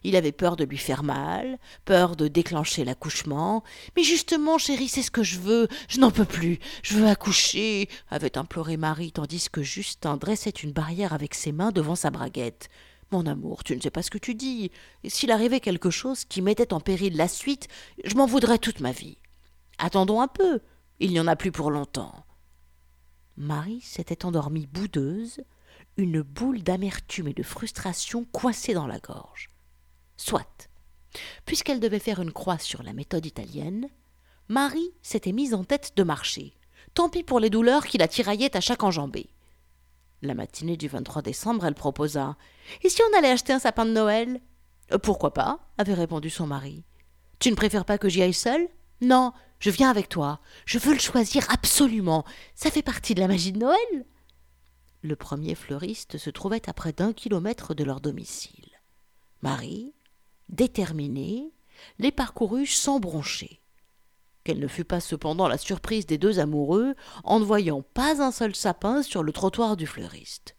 Il 0.03 0.15
avait 0.15 0.31
peur 0.31 0.55
de 0.55 0.63
lui 0.63 0.77
faire 0.77 1.03
mal, 1.03 1.59
peur 1.85 2.15
de 2.15 2.27
déclencher 2.27 2.85
l'accouchement. 2.85 3.63
Mais 3.95 4.03
justement, 4.03 4.57
chérie, 4.57 4.87
c'est 4.87 5.01
ce 5.01 5.11
que 5.11 5.23
je 5.23 5.39
veux. 5.39 5.67
Je 5.87 5.99
n'en 5.99 6.11
peux 6.11 6.25
plus. 6.25 6.59
Je 6.83 6.95
veux 6.95 7.07
accoucher, 7.07 7.89
avait 8.09 8.37
imploré 8.37 8.77
Marie, 8.77 9.11
tandis 9.11 9.47
que 9.51 9.61
Justin 9.61 10.17
dressait 10.17 10.49
une 10.49 10.71
barrière 10.71 11.13
avec 11.13 11.33
ses 11.33 11.51
mains 11.51 11.71
devant 11.71 11.95
sa 11.95 12.11
braguette. 12.11 12.69
Mon 13.11 13.25
amour, 13.25 13.63
tu 13.63 13.75
ne 13.75 13.81
sais 13.81 13.89
pas 13.89 14.03
ce 14.03 14.11
que 14.11 14.19
tu 14.19 14.35
dis. 14.35 14.71
S'il 15.07 15.31
arrivait 15.31 15.59
quelque 15.59 15.89
chose 15.89 16.25
qui 16.25 16.41
mettait 16.41 16.73
en 16.73 16.79
péril 16.79 17.15
la 17.15 17.27
suite, 17.27 17.67
je 18.03 18.15
m'en 18.15 18.27
voudrais 18.27 18.59
toute 18.59 18.81
ma 18.81 18.91
vie. 18.91 19.17
Attendons 19.79 20.21
un 20.21 20.27
peu. 20.27 20.59
Il 20.99 21.11
n'y 21.11 21.19
en 21.19 21.27
a 21.27 21.35
plus 21.35 21.51
pour 21.51 21.71
longtemps. 21.71 22.25
Marie 23.37 23.81
s'était 23.81 24.25
endormie 24.25 24.67
boudeuse, 24.67 25.41
une 25.97 26.21
boule 26.21 26.61
d'amertume 26.61 27.29
et 27.29 27.33
de 27.33 27.41
frustration 27.41 28.25
coincée 28.25 28.73
dans 28.73 28.85
la 28.85 28.99
gorge. 28.99 29.49
Soit. 30.19 30.67
Puisqu'elle 31.45 31.79
devait 31.79 31.97
faire 31.97 32.19
une 32.21 32.33
croix 32.33 32.57
sur 32.57 32.83
la 32.83 32.91
méthode 32.91 33.25
italienne, 33.25 33.87
Marie 34.49 34.91
s'était 35.01 35.31
mise 35.31 35.53
en 35.53 35.63
tête 35.63 35.93
de 35.95 36.03
marcher. 36.03 36.53
Tant 36.93 37.07
pis 37.07 37.23
pour 37.23 37.39
les 37.39 37.49
douleurs 37.49 37.85
qui 37.85 37.97
la 37.97 38.09
tiraillaient 38.09 38.55
à 38.57 38.59
chaque 38.59 38.83
enjambée. 38.83 39.29
La 40.21 40.33
matinée 40.33 40.75
du 40.75 40.89
23 40.89 41.21
décembre, 41.21 41.65
elle 41.65 41.73
proposa 41.73 42.35
Et 42.83 42.89
si 42.89 43.01
on 43.01 43.17
allait 43.17 43.31
acheter 43.31 43.53
un 43.53 43.59
sapin 43.59 43.85
de 43.85 43.91
Noël? 43.91 44.41
Euh, 44.91 44.97
Pourquoi 44.97 45.33
pas? 45.33 45.59
avait 45.77 45.93
répondu 45.93 46.29
son 46.29 46.47
mari. 46.47 46.83
Tu 47.39 47.49
ne 47.49 47.55
préfères 47.55 47.85
pas 47.85 47.97
que 47.97 48.09
j'y 48.09 48.21
aille 48.21 48.33
seule? 48.33 48.67
Non, 48.99 49.31
je 49.59 49.69
viens 49.69 49.89
avec 49.89 50.09
toi. 50.09 50.41
Je 50.65 50.79
veux 50.79 50.91
le 50.93 50.99
choisir 50.99 51.49
absolument. 51.49 52.25
Ça 52.55 52.69
fait 52.71 52.81
partie 52.81 53.15
de 53.15 53.21
la 53.21 53.29
magie 53.29 53.53
de 53.53 53.59
Noël. 53.59 54.05
Le 55.01 55.15
premier 55.15 55.55
fleuriste 55.55 56.17
se 56.17 56.29
trouvait 56.29 56.69
à 56.69 56.73
près 56.73 56.91
d'un 56.91 57.13
kilomètre 57.13 57.73
de 57.73 57.85
leur 57.85 58.01
domicile. 58.01 58.65
Marie, 59.41 59.93
déterminée, 60.49 61.53
les 61.97 62.11
parcourut 62.11 62.65
sans 62.65 62.99
broncher. 62.99 63.61
Quelle 64.43 64.59
ne 64.59 64.67
fut 64.67 64.83
pas 64.83 64.99
cependant 64.99 65.47
la 65.47 65.57
surprise 65.57 66.05
des 66.05 66.17
deux 66.17 66.39
amoureux 66.39 66.95
en 67.23 67.39
ne 67.39 67.45
voyant 67.45 67.81
pas 67.81 68.21
un 68.21 68.31
seul 68.31 68.55
sapin 68.55 69.03
sur 69.03 69.23
le 69.23 69.31
trottoir 69.31 69.77
du 69.77 69.85
fleuriste. 69.85 70.55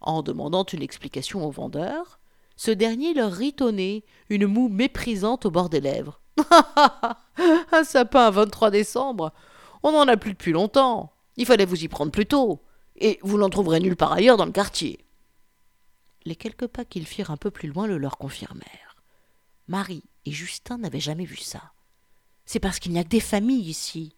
En 0.00 0.22
demandant 0.22 0.64
une 0.64 0.82
explication 0.82 1.46
au 1.46 1.50
vendeur, 1.50 2.18
ce 2.56 2.70
dernier 2.70 3.14
leur 3.14 3.32
rit 3.32 3.56
au 3.60 3.70
nez, 3.70 4.04
une 4.28 4.46
moue 4.46 4.68
méprisante 4.68 5.46
au 5.46 5.50
bord 5.50 5.68
des 5.68 5.80
lèvres. 5.80 6.20
un 7.72 7.84
sapin 7.84 8.26
à 8.26 8.30
23 8.30 8.70
décembre 8.70 9.32
On 9.82 9.92
n'en 9.92 10.08
a 10.08 10.16
plus 10.16 10.32
depuis 10.32 10.52
longtemps. 10.52 11.12
Il 11.36 11.46
fallait 11.46 11.64
vous 11.64 11.84
y 11.84 11.88
prendre 11.88 12.12
plus 12.12 12.26
tôt. 12.26 12.62
Et 12.96 13.18
vous 13.22 13.38
n'en 13.38 13.50
trouverez 13.50 13.80
nulle 13.80 13.96
part 13.96 14.12
ailleurs 14.12 14.36
dans 14.36 14.46
le 14.46 14.52
quartier. 14.52 15.04
Les 16.24 16.36
quelques 16.36 16.66
pas 16.66 16.84
qu'ils 16.84 17.06
firent 17.06 17.30
un 17.30 17.36
peu 17.36 17.50
plus 17.50 17.68
loin 17.68 17.86
le 17.86 17.98
leur 17.98 18.18
confirmèrent. 18.18 18.91
Marie 19.68 20.04
et 20.24 20.32
Justin 20.32 20.78
n'avaient 20.78 21.00
jamais 21.00 21.24
vu 21.24 21.36
ça. 21.36 21.72
C'est 22.44 22.60
parce 22.60 22.78
qu'il 22.78 22.92
n'y 22.92 22.98
a 22.98 23.04
que 23.04 23.08
des 23.08 23.20
familles 23.20 23.68
ici, 23.68 24.16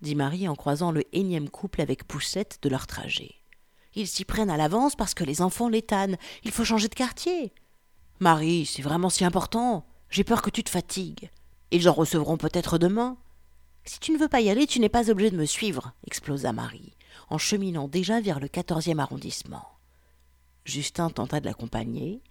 dit 0.00 0.14
Marie 0.14 0.48
en 0.48 0.54
croisant 0.54 0.92
le 0.92 1.04
énième 1.14 1.48
couple 1.48 1.80
avec 1.80 2.04
Poussette 2.04 2.58
de 2.62 2.68
leur 2.68 2.86
trajet. 2.86 3.34
Ils 3.94 4.08
s'y 4.08 4.24
prennent 4.24 4.50
à 4.50 4.56
l'avance 4.56 4.96
parce 4.96 5.14
que 5.14 5.24
les 5.24 5.42
enfants 5.42 5.68
l'étannent. 5.68 6.16
Il 6.44 6.52
faut 6.52 6.64
changer 6.64 6.88
de 6.88 6.94
quartier. 6.94 7.52
Marie, 8.20 8.66
c'est 8.66 8.82
vraiment 8.82 9.10
si 9.10 9.24
important. 9.24 9.86
J'ai 10.10 10.24
peur 10.24 10.42
que 10.42 10.50
tu 10.50 10.62
te 10.62 10.70
fatigues. 10.70 11.30
Ils 11.70 11.88
en 11.88 11.92
recevront 11.92 12.36
peut-être 12.36 12.78
demain. 12.78 13.16
Si 13.84 13.98
tu 13.98 14.12
ne 14.12 14.18
veux 14.18 14.28
pas 14.28 14.40
y 14.40 14.50
aller, 14.50 14.66
tu 14.66 14.80
n'es 14.80 14.88
pas 14.88 15.10
obligé 15.10 15.30
de 15.30 15.36
me 15.36 15.46
suivre, 15.46 15.92
explosa 16.06 16.52
Marie, 16.52 16.96
en 17.28 17.38
cheminant 17.38 17.88
déjà 17.88 18.20
vers 18.20 18.38
le 18.38 18.48
quatorzième 18.48 19.00
arrondissement. 19.00 19.66
Justin 20.64 21.10
tenta 21.10 21.40
de 21.40 21.46
l'accompagner, 21.46 22.22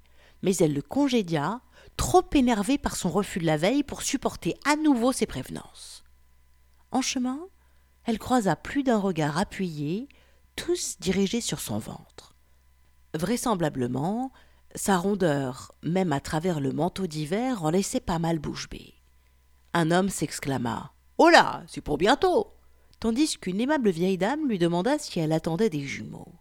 mais 0.43 0.55
elle 0.57 0.73
le 0.73 0.81
congédia, 0.81 1.61
trop 1.97 2.23
énervée 2.33 2.77
par 2.77 2.95
son 2.95 3.09
refus 3.09 3.39
de 3.39 3.45
la 3.45 3.57
veille 3.57 3.83
pour 3.83 4.01
supporter 4.01 4.55
à 4.65 4.75
nouveau 4.75 5.11
ses 5.11 5.25
prévenances. 5.25 6.03
En 6.91 7.01
chemin, 7.01 7.39
elle 8.05 8.19
croisa 8.19 8.55
plus 8.55 8.83
d'un 8.83 8.97
regard 8.97 9.37
appuyé, 9.37 10.09
tous 10.55 10.97
dirigés 10.99 11.41
sur 11.41 11.59
son 11.59 11.77
ventre. 11.77 12.35
Vraisemblablement, 13.13 14.31
sa 14.75 14.97
rondeur, 14.97 15.73
même 15.83 16.13
à 16.13 16.19
travers 16.19 16.59
le 16.59 16.71
manteau 16.71 17.07
d'hiver, 17.07 17.63
en 17.63 17.69
laissait 17.69 17.99
pas 17.99 18.19
mal 18.19 18.39
bouche 18.39 18.69
bée. 18.69 18.95
Un 19.73 19.91
homme 19.91 20.09
s'exclama 20.09 20.93
Oh 21.17 21.29
là, 21.29 21.63
c'est 21.67 21.81
pour 21.81 21.97
bientôt 21.97 22.55
tandis 22.99 23.37
qu'une 23.37 23.61
aimable 23.61 23.89
vieille 23.89 24.17
dame 24.17 24.47
lui 24.47 24.57
demanda 24.57 24.97
si 24.99 25.19
elle 25.19 25.31
attendait 25.31 25.69
des 25.69 25.85
jumeaux. 25.85 26.35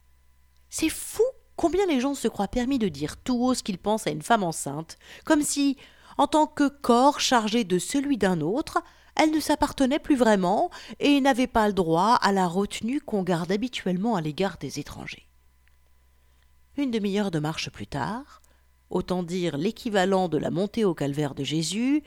C'est 0.69 0.88
fou 0.88 1.23
Combien 1.59 1.87
les 1.87 1.99
gens 1.99 2.15
se 2.15 2.29
croient 2.29 2.47
permis 2.47 2.79
de 2.79 2.87
dire 2.87 3.17
tout 3.17 3.43
haut 3.43 3.53
ce 3.53 3.65
qu'ils 3.65 3.79
pensent 3.79 4.07
à 4.07 4.12
une 4.12 4.23
femme 4.23 4.45
enceinte, 4.45 4.97
comme 5.25 5.43
si, 5.43 5.77
en 6.17 6.29
tant 6.29 6.47
que 6.47 6.69
corps 6.69 7.19
chargé 7.19 7.65
de 7.65 7.81
celui 7.81 8.17
d'un 8.17 8.41
autre, 8.43 8.79
elle 9.17 9.33
ne 9.33 9.41
s'appartenait 9.41 9.99
plus 9.99 10.15
vraiment 10.15 10.71
et 11.00 11.21
n'avait 11.21 11.49
pas 11.49 11.67
le 11.67 11.75
droit 11.75 12.15
à 12.15 12.31
la 12.31 12.47
retenue 12.47 13.00
qu'on 13.00 13.25
garde 13.25 13.50
habituellement 13.50 14.15
à 14.15 14.21
l'égard 14.21 14.59
des 14.59 14.79
étrangers. 14.79 15.27
Une 16.77 16.93
demi-heure 16.93 17.33
de 17.33 17.41
marche 17.41 17.71
plus 17.71 17.88
tard, 17.88 18.41
autant 18.88 19.25
dire 19.25 19.57
l'équivalent 19.59 20.29
de 20.29 20.38
la 20.38 20.53
montée 20.53 20.85
au 20.85 20.95
calvaire 20.95 21.35
de 21.35 21.43
Jésus, 21.43 22.05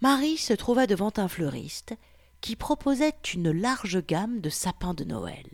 Marie 0.00 0.38
se 0.38 0.54
trouva 0.54 0.88
devant 0.88 1.12
un 1.18 1.28
fleuriste 1.28 1.94
qui 2.40 2.56
proposait 2.56 3.14
une 3.32 3.52
large 3.52 4.04
gamme 4.04 4.40
de 4.40 4.50
sapins 4.50 4.94
de 4.94 5.04
Noël 5.04 5.46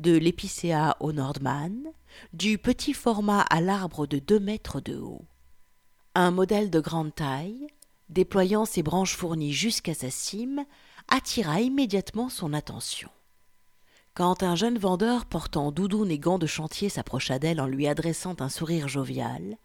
de 0.00 0.16
l'épicéa 0.16 0.96
au 1.00 1.12
Nordman, 1.12 1.92
du 2.32 2.58
petit 2.58 2.94
format 2.94 3.42
à 3.42 3.60
l'arbre 3.60 4.06
de 4.06 4.18
deux 4.18 4.40
mètres 4.40 4.80
de 4.80 4.96
haut. 4.96 5.26
Un 6.14 6.30
modèle 6.30 6.70
de 6.70 6.80
grande 6.80 7.14
taille, 7.14 7.66
déployant 8.08 8.64
ses 8.64 8.82
branches 8.82 9.14
fournies 9.14 9.52
jusqu'à 9.52 9.94
sa 9.94 10.10
cime, 10.10 10.64
attira 11.08 11.60
immédiatement 11.60 12.28
son 12.28 12.52
attention. 12.54 13.10
Quand 14.14 14.42
un 14.42 14.56
jeune 14.56 14.78
vendeur 14.78 15.26
portant 15.26 15.70
doudoune 15.70 16.10
et 16.10 16.18
gants 16.18 16.38
de 16.38 16.46
chantier 16.46 16.88
s'approcha 16.88 17.38
d'elle 17.38 17.60
en 17.60 17.66
lui 17.66 17.86
adressant 17.86 18.34
un 18.40 18.48
sourire 18.48 18.88
jovial, 18.88 19.58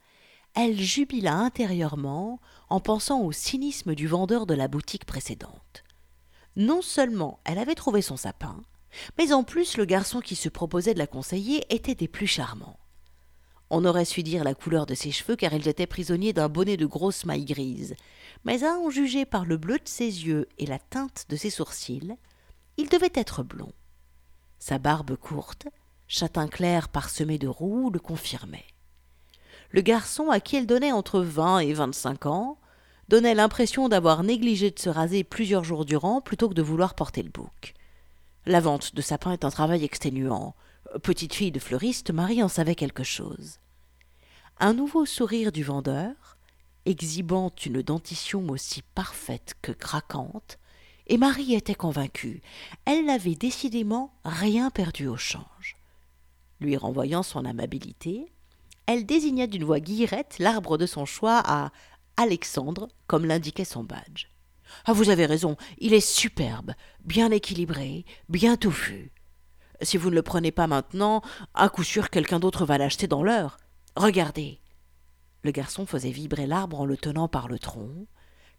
elle 0.54 0.80
jubila 0.80 1.34
intérieurement 1.34 2.40
en 2.70 2.80
pensant 2.80 3.22
au 3.22 3.32
cynisme 3.32 3.96
du 3.96 4.08
vendeur 4.08 4.46
de 4.46 4.54
la 4.54 4.68
boutique 4.68 5.06
précédente. 5.06 5.84
Non 6.56 6.82
seulement 6.82 7.40
elle 7.44 7.58
avait 7.58 7.76
trouvé 7.76 8.02
son 8.02 8.18
sapin, 8.18 8.62
mais 9.18 9.34
en 9.34 9.44
plus 9.44 9.78
le 9.78 9.86
garçon 9.86 10.20
qui 10.20 10.36
se 10.36 10.50
proposait 10.50 10.94
de 10.94 11.00
la 11.00 11.08
conseiller 11.08 11.66
était 11.74 11.96
des 11.96 12.08
plus 12.08 12.28
charmants. 12.28 12.80
On 13.70 13.86
aurait 13.86 14.06
su 14.06 14.22
dire 14.22 14.44
la 14.44 14.54
couleur 14.54 14.86
de 14.86 14.94
ses 14.94 15.12
cheveux 15.12 15.36
car 15.36 15.54
ils 15.54 15.68
étaient 15.68 15.88
prisonniers 15.88 16.34
d'un 16.34 16.50
bonnet 16.50 16.78
de 16.78 16.86
grosse 16.86 17.26
maille 17.26 17.46
grise, 17.46 17.96
mais 18.44 18.64
à 18.64 18.78
en 18.78 18.90
juger 18.90 19.26
par 19.26 19.46
le 19.46 19.58
bleu 19.58 19.78
de 19.78 19.88
ses 19.88 20.06
yeux 20.06 20.48
et 20.60 20.66
la 20.66 20.80
teinte 20.80 21.26
de 21.30 21.36
ses 21.36 21.50
sourcils, 21.50 22.16
il 22.78 22.90
devait 22.90 23.12
être 23.16 23.44
blond. 23.44 23.74
Sa 24.60 24.78
barbe 24.78 25.16
courte, 25.16 25.68
châtain 26.08 26.48
clair 26.48 26.90
parsemé 26.90 27.38
de 27.38 27.48
roux, 27.48 27.90
le 27.90 28.00
confirmait. 28.00 28.66
Le 29.72 29.82
garçon, 29.82 30.30
à 30.30 30.40
qui 30.40 30.56
elle 30.56 30.68
donnait 30.68 30.92
entre 30.92 31.20
vingt 31.20 31.60
et 31.60 31.74
vingt-cinq 31.74 32.28
ans, 32.28 32.60
donnait 33.10 33.36
l'impression 33.36 33.90
d'avoir 33.90 34.24
négligé 34.24 34.72
de 34.72 34.80
se 34.80 34.90
raser 34.90 35.24
plusieurs 35.24 35.64
jours 35.64 35.86
durant 35.86 36.22
plutôt 36.22 36.50
que 36.50 36.54
de 36.54 36.62
vouloir 36.62 36.96
porter 36.96 37.24
le 37.24 37.30
bouc. 37.30 37.74
La 38.48 38.60
vente 38.60 38.94
de 38.94 39.02
sapins 39.02 39.32
est 39.32 39.44
un 39.44 39.50
travail 39.50 39.84
exténuant. 39.84 40.56
Petite 41.02 41.34
fille 41.34 41.52
de 41.52 41.60
fleuriste, 41.60 42.12
Marie 42.12 42.44
en 42.44 42.48
savait 42.48 42.76
quelque 42.76 43.04
chose. 43.04 43.58
Un 44.60 44.74
nouveau 44.74 45.08
sourire 45.08 45.52
du 45.52 45.64
vendeur, 45.64 46.38
exhibant 46.86 47.52
une 47.66 47.82
dentition 47.82 48.48
aussi 48.50 48.84
parfaite 48.94 49.56
que 49.64 49.72
craquante, 49.72 50.60
et 51.08 51.18
Marie 51.18 51.56
était 51.56 51.74
convaincue. 51.74 52.42
Elle 52.86 53.06
n'avait 53.06 53.34
décidément 53.34 54.14
rien 54.24 54.70
perdu 54.70 55.08
au 55.08 55.18
change. 55.18 55.78
Lui 56.60 56.78
renvoyant 56.78 57.24
son 57.24 57.46
amabilité, 57.46 58.32
elle 58.86 59.08
désigna 59.08 59.48
d'une 59.48 59.64
voix 59.64 59.80
guillerette 59.80 60.38
l'arbre 60.38 60.78
de 60.78 60.86
son 60.86 61.06
choix 61.06 61.42
à 61.44 61.72
Alexandre, 62.16 62.90
comme 63.08 63.26
l'indiquait 63.26 63.66
son 63.66 63.84
badge. 63.84 64.28
Ah, 64.86 64.94
vous 64.94 65.10
avez 65.10 65.26
raison, 65.26 65.58
il 65.78 65.94
est 65.94 66.06
superbe, 66.06 66.74
bien 67.04 67.32
équilibré, 67.32 68.06
bien 68.30 68.58
touffu. 68.58 69.12
Si 69.82 69.98
vous 69.98 70.10
ne 70.10 70.16
le 70.16 70.22
prenez 70.22 70.52
pas 70.52 70.68
maintenant, 70.68 71.22
à 71.54 71.70
coup 71.70 71.84
sûr 71.84 72.10
quelqu'un 72.10 72.40
d'autre 72.40 72.66
va 72.66 72.78
l'acheter 72.78 73.08
dans 73.08 73.24
l'heure. 73.24 73.58
Regardez. 73.96 74.60
Le 75.44 75.52
garçon 75.52 75.86
faisait 75.86 76.12
vibrer 76.12 76.48
l'arbre 76.48 76.82
en 76.82 76.86
le 76.86 76.98
tenant 76.98 77.28
par 77.28 77.48
le 77.48 77.60
tronc, 77.60 78.08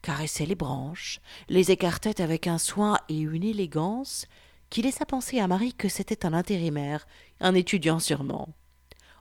caressait 0.03 0.47
les 0.47 0.55
branches, 0.55 1.21
les 1.49 1.71
écartait 1.73 2.21
avec 2.21 2.47
un 2.47 2.59
soin 2.59 2.99
et 3.09 3.19
une 3.19 3.43
élégance 3.43 4.27
qui 4.71 4.83
laissa 4.83 5.05
penser 5.07 5.41
à 5.41 5.49
Marie 5.49 5.75
que 5.75 5.89
c'était 5.89 6.27
un 6.27 6.33
intérimaire, 6.33 7.07
un 7.41 7.55
étudiant 7.55 7.99
sûrement. 7.99 8.49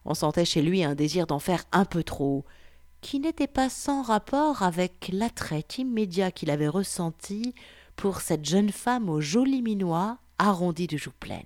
On 0.05 0.13
sentait 0.13 0.45
chez 0.45 0.61
lui 0.61 0.83
un 0.83 0.95
désir 0.95 1.25
d'en 1.25 1.39
faire 1.39 1.63
un 1.71 1.85
peu 1.85 2.03
trop, 2.03 2.45
qui 3.01 3.19
n'était 3.19 3.47
pas 3.47 3.69
sans 3.69 4.01
rapport 4.01 4.63
avec 4.63 5.09
l'attrait 5.11 5.65
immédiat 5.77 6.31
qu'il 6.31 6.49
avait 6.49 6.67
ressenti 6.67 7.53
pour 7.95 8.21
cette 8.21 8.45
jeune 8.45 8.71
femme 8.71 9.09
au 9.09 9.21
joli 9.21 9.61
minois 9.61 10.17
arrondi 10.37 10.87
de 10.87 10.97
joues 10.97 11.11
pleines. 11.19 11.43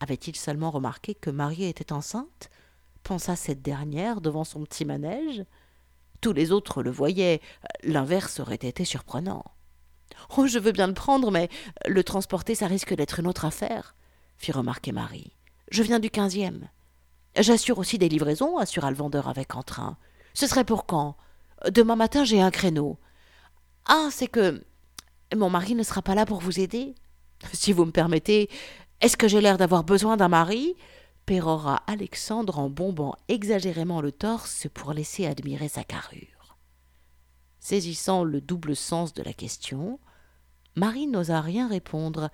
Avait-il 0.00 0.36
seulement 0.36 0.70
remarqué 0.70 1.14
que 1.14 1.30
Marie 1.30 1.64
était 1.64 1.92
enceinte? 1.92 2.50
Pensa 3.02 3.36
cette 3.36 3.62
dernière 3.62 4.20
devant 4.20 4.44
son 4.44 4.64
petit 4.64 4.84
manège 4.84 5.44
tous 6.22 6.32
les 6.32 6.52
autres 6.52 6.82
le 6.82 6.90
voyaient. 6.90 7.42
L'inverse 7.82 8.40
aurait 8.40 8.54
été 8.54 8.86
surprenant. 8.86 9.44
Oh, 10.38 10.46
je 10.46 10.58
veux 10.58 10.72
bien 10.72 10.86
le 10.86 10.94
prendre, 10.94 11.30
mais 11.30 11.50
le 11.86 12.02
transporter, 12.02 12.54
ça 12.54 12.66
risque 12.66 12.94
d'être 12.94 13.20
une 13.20 13.26
autre 13.26 13.44
affaire, 13.44 13.94
fit 14.38 14.52
remarquer 14.52 14.92
Marie. 14.92 15.36
Je 15.70 15.82
viens 15.82 15.98
du 15.98 16.10
quinzième. 16.10 16.68
J'assure 17.38 17.78
aussi 17.78 17.98
des 17.98 18.08
livraisons, 18.08 18.56
assura 18.56 18.90
le 18.90 18.96
vendeur 18.96 19.28
avec 19.28 19.54
entrain. 19.54 19.98
Ce 20.34 20.46
serait 20.46 20.64
pour 20.64 20.86
quand? 20.86 21.16
Demain 21.70 21.96
matin, 21.96 22.24
j'ai 22.24 22.40
un 22.40 22.50
créneau. 22.50 22.98
Ah, 23.86 24.08
c'est 24.10 24.26
que 24.26 24.64
mon 25.34 25.50
mari 25.50 25.74
ne 25.74 25.82
sera 25.82 26.02
pas 26.02 26.14
là 26.14 26.26
pour 26.26 26.40
vous 26.40 26.60
aider 26.60 26.94
Si 27.52 27.72
vous 27.72 27.84
me 27.84 27.90
permettez, 27.90 28.48
est-ce 29.00 29.16
que 29.16 29.28
j'ai 29.28 29.40
l'air 29.40 29.58
d'avoir 29.58 29.84
besoin 29.84 30.16
d'un 30.16 30.28
mari? 30.28 30.76
Pérora 31.26 31.82
Alexandre 31.86 32.58
en 32.58 32.68
bombant 32.68 33.14
exagérément 33.28 34.00
le 34.00 34.12
torse 34.12 34.66
pour 34.74 34.92
laisser 34.92 35.26
admirer 35.26 35.68
sa 35.68 35.84
carrure. 35.84 36.56
Saisissant 37.60 38.24
le 38.24 38.40
double 38.40 38.74
sens 38.74 39.14
de 39.14 39.22
la 39.22 39.32
question, 39.32 40.00
Marie 40.74 41.06
n'osa 41.06 41.40
rien 41.40 41.68
répondre, 41.68 42.30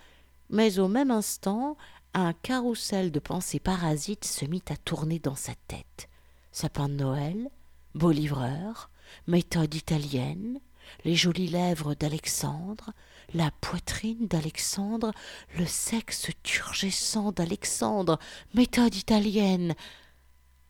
mais 0.48 0.78
au 0.78 0.88
même 0.88 1.10
instant, 1.10 1.76
un 2.14 2.32
carrousel 2.32 3.12
de 3.12 3.18
pensées 3.18 3.60
parasites 3.60 4.24
se 4.24 4.46
mit 4.46 4.62
à 4.70 4.76
tourner 4.76 5.18
dans 5.18 5.34
sa 5.34 5.52
tête. 5.66 6.08
Sapin 6.50 6.88
de 6.88 6.94
Noël, 6.94 7.50
beau 7.98 8.12
livreur, 8.12 8.90
méthode 9.26 9.74
italienne, 9.74 10.60
les 11.04 11.16
jolies 11.16 11.48
lèvres 11.48 11.94
d'Alexandre, 11.94 12.92
la 13.34 13.50
poitrine 13.60 14.28
d'Alexandre, 14.28 15.10
le 15.58 15.66
sexe 15.66 16.30
turgescent 16.44 17.32
d'Alexandre, 17.32 18.18
méthode 18.54 18.94
italienne. 18.94 19.74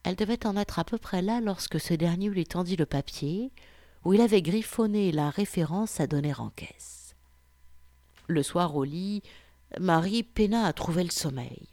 Elle 0.05 0.17
devait 0.17 0.47
en 0.47 0.57
être 0.57 0.79
à 0.79 0.85
peu 0.85 0.97
près 0.97 1.21
là 1.21 1.41
lorsque 1.41 1.79
ce 1.79 1.93
dernier 1.95 2.31
lui 2.31 2.47
tendit 2.47 2.77
le 2.77 2.87
papier, 2.87 3.53
où 4.05 4.15
il 4.15 4.23
avait 4.23 4.43
griffonné 4.43 5.13
la 5.13 5.29
référence 5.29 6.01
à 6.01 6.07
donner 6.07 6.33
en 6.35 6.49
caisse. 6.51 7.15
Le 8.27 8.43
soir 8.43 8.75
au 8.75 8.85
lit, 8.85 9.23
Marie 9.79 10.23
peina 10.23 10.65
à 10.65 10.73
trouver 10.73 11.05
le 11.05 11.11
sommeil. 11.11 11.68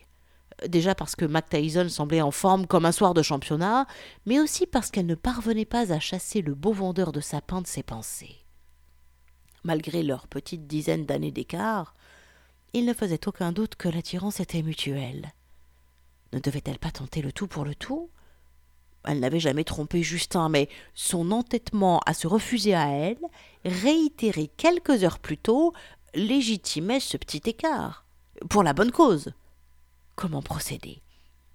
Déjà 0.68 0.96
parce 0.96 1.15
que 1.15 1.26
Mac 1.26 1.50
Tyson 1.50 1.89
semblait 1.89 2.22
en 2.22 2.32
forme 2.32 2.65
comme 2.68 2.86
un 2.86 2.91
soir 2.91 3.13
de 3.13 3.22
championnat, 3.22 3.88
mais 4.26 4.39
aussi 4.39 4.65
parce 4.65 4.89
qu'elle 4.89 5.06
ne 5.06 5.15
parvenait 5.15 5.65
pas 5.65 5.91
à 5.91 6.00
chasser 6.00 6.41
le 6.41 6.56
beau 6.56 6.72
vendeur 6.72 7.12
de 7.12 7.20
sapins 7.20 7.62
de 7.62 7.68
ses 7.68 7.84
pensées 7.84 8.46
malgré 9.65 10.04
leur 10.04 10.28
petite 10.28 10.68
dizaine 10.68 11.06
d'années 11.06 11.32
d'écart, 11.32 11.94
il 12.74 12.86
ne 12.86 12.94
faisait 12.94 13.28
aucun 13.28 13.52
doute 13.52 13.76
que 13.76 13.89
l'attirance 13.89 14.39
était 14.39 14.62
mutuelle. 14.62 15.34
Ne 16.32 16.39
devait-elle 16.39 16.80
pas 16.80 16.91
tenter 16.91 17.22
le 17.22 17.32
tout 17.32 17.48
pour 17.48 17.65
le 17.65 17.76
tout? 17.76 18.10
Elle 19.06 19.20
n'avait 19.20 19.39
jamais 19.39 19.63
trompé 19.63 20.04
Justin, 20.04 20.50
mais 20.50 20.70
son 20.94 21.32
entêtement 21.32 22.00
à 22.06 22.13
se 22.13 22.28
refuser 22.28 22.74
à 22.74 22.89
elle, 22.89 23.20
réitéré 23.63 24.50
quelques 24.58 25.04
heures 25.04 25.20
plus 25.20 25.38
tôt, 25.38 25.74
légitimait 26.13 27.00
ce 27.00 27.18
petit 27.18 27.41
écart. 27.46 28.06
Pour 28.50 28.63
la 28.63 28.74
bonne 28.74 28.91
cause. 28.91 29.32
Comment 30.15 30.41
procéder? 30.41 31.01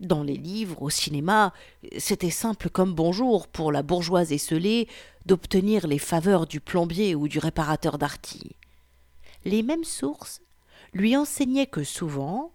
Dans 0.00 0.22
les 0.22 0.36
livres, 0.36 0.82
au 0.82 0.90
cinéma, 0.90 1.52
c'était 1.98 2.30
simple 2.30 2.70
comme 2.70 2.94
bonjour 2.94 3.48
pour 3.48 3.72
la 3.72 3.82
bourgeoise 3.82 4.32
esselée 4.32 4.88
d'obtenir 5.26 5.86
les 5.86 5.98
faveurs 5.98 6.46
du 6.46 6.60
plombier 6.60 7.14
ou 7.14 7.28
du 7.28 7.38
réparateur 7.38 7.98
d'artillerie. 7.98 8.56
Les 9.44 9.62
mêmes 9.62 9.84
sources 9.84 10.42
lui 10.92 11.16
enseignaient 11.16 11.66
que 11.66 11.84
souvent, 11.84 12.52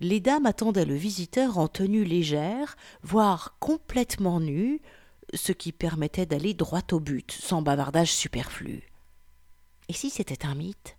les 0.00 0.20
dames 0.20 0.46
attendaient 0.46 0.84
le 0.84 0.94
visiteur 0.94 1.58
en 1.58 1.68
tenue 1.68 2.04
légère, 2.04 2.76
voire 3.02 3.56
complètement 3.58 4.40
nue, 4.40 4.80
ce 5.34 5.52
qui 5.52 5.72
permettait 5.72 6.26
d'aller 6.26 6.54
droit 6.54 6.82
au 6.92 7.00
but, 7.00 7.32
sans 7.32 7.62
bavardage 7.62 8.12
superflu. 8.12 8.90
Et 9.88 9.92
si 9.92 10.10
c'était 10.10 10.46
un 10.46 10.54
mythe? 10.54 10.95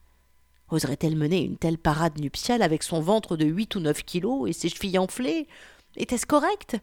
Oserait-elle 0.70 1.16
mener 1.16 1.42
une 1.44 1.58
telle 1.58 1.78
parade 1.78 2.20
nuptiale 2.20 2.62
avec 2.62 2.84
son 2.84 3.02
ventre 3.02 3.38
de 3.38 3.46
huit 3.46 3.76
ou 3.76 3.80
neuf 3.80 4.04
kilos 4.04 4.50
et 4.50 4.54
ses 4.54 4.70
chevilles 4.70 5.00
enflées? 5.00 5.48
Était-ce 5.96 6.26
correct? 6.26 6.78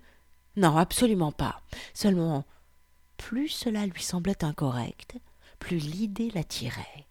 Non, 0.57 0.77
absolument 0.77 1.33
pas. 1.33 1.61
Seulement, 1.93 2.45
plus 3.17 3.49
cela 3.49 3.87
lui 3.87 4.03
semblait 4.03 4.45
incorrect, 4.45 5.17
plus 5.59 5.79
l'idée 5.79 6.31
l'attirait. 6.31 7.07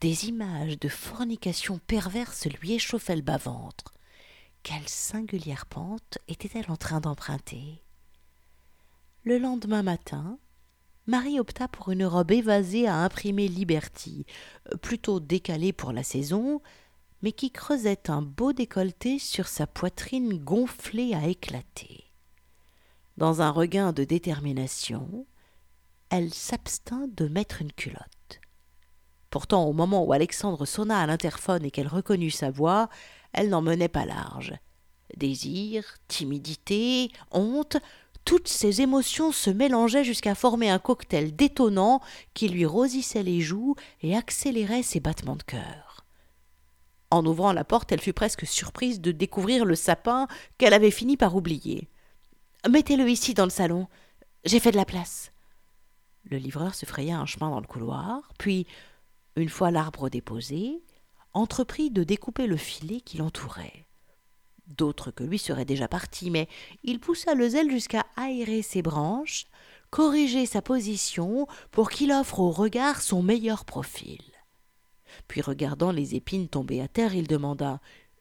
Des 0.00 0.26
images 0.26 0.78
de 0.78 0.88
fornication 0.88 1.78
perverse 1.86 2.46
lui 2.46 2.72
échauffaient 2.72 3.16
le 3.16 3.22
bas-ventre. 3.22 3.92
Quelle 4.62 4.88
singulière 4.88 5.66
pente 5.66 6.18
était-elle 6.28 6.70
en 6.70 6.76
train 6.76 7.00
d'emprunter? 7.00 7.82
Le 9.24 9.38
lendemain 9.38 9.82
matin, 9.82 10.38
Marie 11.06 11.40
opta 11.40 11.66
pour 11.68 11.90
une 11.90 12.04
robe 12.04 12.30
évasée 12.30 12.86
à 12.86 12.96
imprimer 12.96 13.48
Liberty, 13.48 14.26
plutôt 14.82 15.18
décalée 15.18 15.72
pour 15.72 15.92
la 15.92 16.02
saison, 16.02 16.60
mais 17.22 17.32
qui 17.32 17.50
creusait 17.50 18.10
un 18.10 18.22
beau 18.22 18.52
décolleté 18.52 19.18
sur 19.18 19.48
sa 19.48 19.66
poitrine 19.66 20.38
gonflée 20.38 21.14
à 21.14 21.26
éclater. 21.26 22.04
Dans 23.16 23.42
un 23.42 23.50
regain 23.50 23.92
de 23.92 24.04
détermination, 24.04 25.26
elle 26.10 26.32
s'abstint 26.32 27.08
de 27.08 27.28
mettre 27.28 27.60
une 27.60 27.72
culotte. 27.72 28.40
Pourtant, 29.30 29.64
au 29.64 29.72
moment 29.72 30.04
où 30.04 30.12
Alexandre 30.12 30.66
sonna 30.66 30.98
à 30.98 31.06
l'interphone 31.06 31.64
et 31.64 31.70
qu'elle 31.70 31.86
reconnut 31.86 32.30
sa 32.30 32.50
voix, 32.50 32.88
elle 33.32 33.48
n'en 33.48 33.62
menait 33.62 33.88
pas 33.88 34.06
large. 34.06 34.54
Désir, 35.16 35.84
timidité, 36.08 37.10
honte, 37.30 37.76
toutes 38.24 38.48
ces 38.48 38.80
émotions 38.80 39.32
se 39.32 39.50
mélangeaient 39.50 40.04
jusqu'à 40.04 40.34
former 40.34 40.70
un 40.70 40.78
cocktail 40.78 41.34
détonnant 41.34 42.00
qui 42.34 42.48
lui 42.48 42.64
rosissait 42.66 43.22
les 43.22 43.40
joues 43.40 43.74
et 44.02 44.16
accélérait 44.16 44.82
ses 44.82 45.00
battements 45.00 45.36
de 45.36 45.42
cœur. 45.42 46.04
En 47.10 47.26
ouvrant 47.26 47.52
la 47.52 47.64
porte, 47.64 47.90
elle 47.90 48.00
fut 48.00 48.12
presque 48.12 48.46
surprise 48.46 49.00
de 49.00 49.10
découvrir 49.10 49.64
le 49.64 49.74
sapin 49.74 50.28
qu'elle 50.58 50.74
avait 50.74 50.92
fini 50.92 51.16
par 51.16 51.34
oublier. 51.34 51.88
Mettez-le 52.68 53.08
ici 53.08 53.34
dans 53.34 53.44
le 53.44 53.50
salon. 53.50 53.88
J'ai 54.44 54.60
fait 54.60 54.70
de 54.70 54.76
la 54.76 54.84
place. 54.84 55.32
Le 56.24 56.36
livreur 56.36 56.74
se 56.74 56.86
fraya 56.86 57.18
un 57.18 57.26
chemin 57.26 57.50
dans 57.50 57.60
le 57.60 57.66
couloir, 57.66 58.32
puis, 58.38 58.66
une 59.36 59.48
fois 59.48 59.70
l'arbre 59.70 60.08
déposé, 60.08 60.82
entreprit 61.32 61.90
de 61.90 62.04
découper 62.04 62.46
le 62.46 62.56
filet 62.56 63.00
qui 63.00 63.18
l'entourait. 63.18 63.86
D'autres 64.70 65.10
que 65.10 65.24
lui 65.24 65.38
seraient 65.38 65.64
déjà 65.64 65.88
partis, 65.88 66.30
mais 66.30 66.48
il 66.84 67.00
poussa 67.00 67.34
le 67.34 67.48
zèle 67.48 67.70
jusqu'à 67.70 68.06
aérer 68.16 68.62
ses 68.62 68.82
branches, 68.82 69.46
corriger 69.90 70.46
sa 70.46 70.62
position 70.62 71.48
pour 71.72 71.90
qu'il 71.90 72.12
offre 72.12 72.38
au 72.38 72.52
regard 72.52 73.02
son 73.02 73.22
meilleur 73.22 73.64
profil. 73.64 74.22
Puis 75.26 75.40
regardant 75.40 75.90
les 75.90 76.14
épines 76.14 76.48
tombées 76.48 76.80
à 76.80 76.86
terre, 76.86 77.14
il 77.14 77.26
demanda 77.26 77.80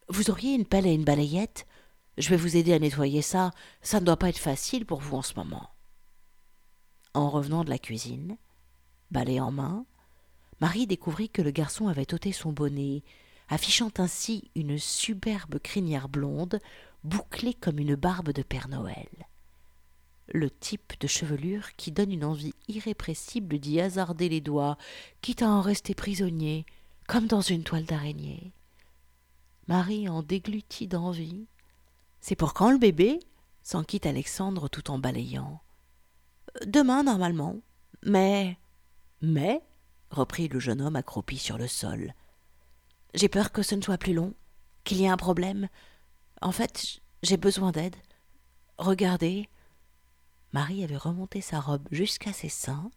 Vous 0.09 0.31
auriez 0.31 0.55
une 0.55 0.65
pelle 0.65 0.88
et 0.88 0.93
une 0.93 1.03
balayette? 1.03 1.67
Je 2.17 2.29
vais 2.29 2.38
vous 2.38 2.57
aider 2.57 2.73
à 2.73 2.79
nettoyer 2.79 3.21
ça. 3.21 3.51
Ça 3.81 3.99
ne 3.99 4.05
doit 4.05 4.17
pas 4.17 4.29
être 4.29 4.39
facile 4.39 4.85
pour 4.85 4.99
vous 4.99 5.17
en 5.17 5.21
ce 5.21 5.35
moment. 5.35 5.69
En 7.13 7.29
revenant 7.29 7.63
de 7.63 7.69
la 7.69 7.77
cuisine, 7.77 8.38
balai 9.12 9.39
en 9.39 9.51
main, 9.51 9.85
Marie 10.62 10.88
découvrit 10.88 11.29
que 11.29 11.41
le 11.43 11.51
garçon 11.51 11.88
avait 11.88 12.13
ôté 12.13 12.31
son 12.31 12.51
bonnet, 12.51 13.03
affichant 13.49 13.91
ainsi 13.97 14.49
une 14.55 14.77
superbe 14.77 15.59
crinière 15.59 16.07
blonde, 16.07 16.59
bouclée 17.03 17.53
comme 17.53 17.79
une 17.79 17.95
barbe 17.95 18.31
de 18.31 18.43
Père 18.43 18.69
Noël. 18.69 19.09
Le 20.27 20.51
type 20.51 20.93
de 20.99 21.07
chevelure 21.07 21.75
qui 21.75 21.91
donne 21.91 22.12
une 22.12 22.23
envie 22.23 22.53
irrépressible 22.67 23.57
d'y 23.57 23.81
hasarder 23.81 24.29
les 24.29 24.41
doigts, 24.41 24.77
quitte 25.21 25.41
à 25.41 25.49
en 25.49 25.62
rester 25.62 25.95
prisonnier, 25.95 26.65
comme 27.07 27.25
dans 27.25 27.41
une 27.41 27.63
toile 27.63 27.85
d'araignée. 27.85 28.53
Marie 29.67 30.07
en 30.07 30.21
déglutit 30.21 30.88
d'envie. 30.88 31.47
C'est 32.21 32.35
pour 32.35 32.53
quand 32.53 32.71
le 32.71 32.77
bébé? 32.77 33.19
s'en 33.63 33.83
quitte 33.83 34.05
Alexandre 34.05 34.67
tout 34.67 34.89
en 34.91 34.99
balayant. 34.99 35.62
Demain, 36.65 37.03
normalement. 37.03 37.57
Mais. 38.03 38.57
Mais 39.21 39.62
reprit 40.12 40.47
le 40.47 40.59
jeune 40.59 40.81
homme 40.81 40.95
accroupi 40.95 41.38
sur 41.38 41.57
le 41.57 41.67
sol. 41.67 42.13
J'ai 43.13 43.29
peur 43.29 43.51
que 43.51 43.63
ce 43.63 43.75
ne 43.75 43.81
soit 43.81 43.97
plus 43.97 44.13
long, 44.13 44.33
qu'il 44.83 44.97
y 44.97 45.05
ait 45.05 45.09
un 45.09 45.17
problème. 45.17 45.67
En 46.41 46.51
fait, 46.51 47.01
j'ai 47.23 47.37
besoin 47.37 47.71
d'aide. 47.71 47.95
Regardez. 48.77 49.49
Marie 50.53 50.83
avait 50.83 50.97
remonté 50.97 51.41
sa 51.41 51.59
robe 51.59 51.87
jusqu'à 51.91 52.33
ses 52.33 52.49
seins, 52.49 52.89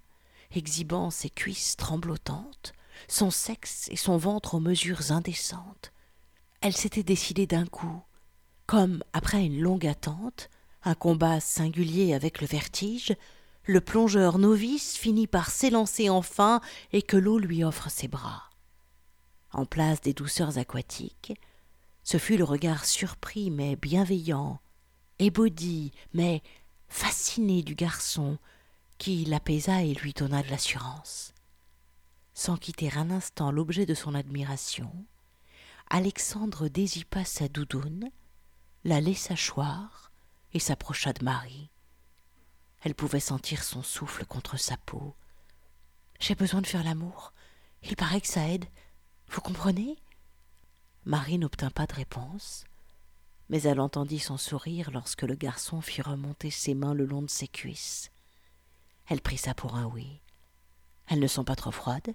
exhibant 0.55 1.11
ses 1.11 1.31
cuisses 1.31 1.77
tremblotantes, 1.77 2.73
son 3.09 3.31
sexe 3.31 3.89
et 3.91 3.97
son 3.97 4.17
ventre 4.17 4.55
aux 4.55 4.61
mesures 4.61 5.13
indécentes. 5.13 5.93
Elle 6.61 6.77
s'était 6.77 7.03
décidée 7.03 7.47
d'un 7.47 7.67
coup, 7.67 8.03
comme 8.67 9.03
après 9.13 9.45
une 9.45 9.61
longue 9.61 9.87
attente, 9.87 10.49
un 10.85 10.95
combat 10.95 11.41
singulier 11.41 12.15
avec 12.15 12.41
le 12.41 12.47
vertige, 12.47 13.15
le 13.65 13.81
plongeur 13.81 14.39
novice 14.39 14.97
finit 14.97 15.27
par 15.27 15.51
s'élancer 15.51 16.09
enfin 16.09 16.61
et 16.93 17.03
que 17.03 17.17
l'eau 17.17 17.39
lui 17.39 17.65
offre 17.65 17.91
ses 17.91 18.09
bras. 18.09 18.52
En 19.53 19.67
place 19.67 20.01
des 20.01 20.15
douceurs 20.15 20.59
aquatiques, 20.59 21.35
ce 22.05 22.19
fut 22.19 22.37
le 22.37 22.45
regard 22.45 22.85
surpris 22.85 23.51
mais 23.51 23.77
bienveillant, 23.77 24.61
ébaudi 25.19 25.93
mais 26.15 26.43
fasciné 26.89 27.63
du 27.63 27.75
garçon 27.75 28.39
qui 28.99 29.25
l'apaisa 29.25 29.83
et 29.83 29.95
lui 29.95 30.13
donna 30.13 30.43
de 30.43 30.49
l'assurance. 30.49 31.35
Sans 32.35 32.57
quitter 32.57 32.91
un 32.97 33.11
instant 33.11 33.51
l'objet 33.51 33.85
de 33.85 33.95
son 33.95 34.15
admiration, 34.15 34.91
Alexandre 35.91 36.69
désipa 36.69 37.25
sa 37.25 37.49
doudoune, 37.49 38.11
la 38.85 39.01
laissa 39.01 39.35
choir 39.37 40.11
et 40.55 40.59
s'approcha 40.59 41.13
de 41.13 41.25
Marie. 41.25 41.71
Elle 42.83 42.95
pouvait 42.95 43.21
sentir 43.21 43.63
son 43.63 43.83
souffle 43.83 44.25
contre 44.25 44.57
sa 44.57 44.77
peau. 44.77 45.15
J'ai 46.21 46.35
besoin 46.35 46.63
de 46.63 46.67
faire 46.67 46.85
l'amour. 46.85 47.33
Il 47.83 47.97
paraît 47.97 48.21
que 48.21 48.29
ça 48.29 48.49
aide. 48.49 48.65
Vous 49.33 49.41
comprenez? 49.41 49.97
Marie 51.07 51.39
n'obtint 51.39 51.71
pas 51.71 51.87
de 51.87 51.95
réponse, 51.95 52.65
mais 53.49 53.63
elle 53.63 53.81
entendit 53.81 54.19
son 54.19 54.37
sourire 54.37 54.91
lorsque 54.91 55.23
le 55.23 55.35
garçon 55.35 55.81
fit 55.81 56.03
remonter 56.03 56.51
ses 56.51 56.75
mains 56.75 56.95
le 56.95 57.07
long 57.07 57.23
de 57.23 57.31
ses 57.31 57.49
cuisses. 57.49 58.11
Elle 59.07 59.23
prit 59.23 59.39
ça 59.39 59.55
pour 59.55 59.75
un 59.75 59.87
oui. 59.87 60.21
Elles 61.09 61.19
ne 61.19 61.27
sont 61.27 61.45
pas 61.45 61.57
trop 61.57 61.73
froides. 61.73 62.15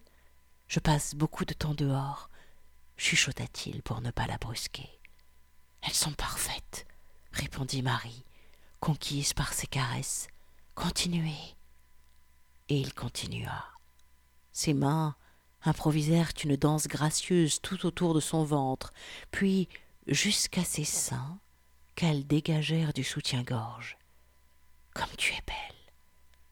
Je 0.68 0.80
passe 0.80 1.16
beaucoup 1.16 1.44
de 1.44 1.54
temps 1.54 1.74
dehors 1.74 2.30
chuchota-t-il 2.98 3.82
pour 3.84 4.02
ne 4.02 4.12
pas 4.12 4.28
la 4.28 4.38
brusquer. 4.38 4.90
Elles 5.82 5.94
sont 5.94 6.14
parfaites, 6.14 6.86
répondit 7.32 7.82
Marie, 7.82 8.26
conquise 8.80 9.34
par 9.34 9.54
ses 9.54 9.68
caresses. 9.68 10.28
Continuez. 10.76 11.56
Et 12.70 12.80
il 12.80 12.94
continua. 12.94 13.66
Ses 14.52 14.74
mains 14.74 15.16
improvisèrent 15.64 16.32
une 16.44 16.56
danse 16.56 16.88
gracieuse 16.88 17.60
tout 17.62 17.86
autour 17.86 18.14
de 18.14 18.20
son 18.20 18.44
ventre, 18.44 18.94
puis 19.32 19.68
jusqu'à 20.08 20.64
ses 20.64 20.86
seins, 20.86 21.40
qu'elles 21.96 22.28
dégagèrent 22.28 22.94
du 22.94 23.04
soutien-gorge. 23.04 23.98
Comme 24.94 25.16
tu 25.18 25.34
es 25.34 25.42
belle, 25.48 25.56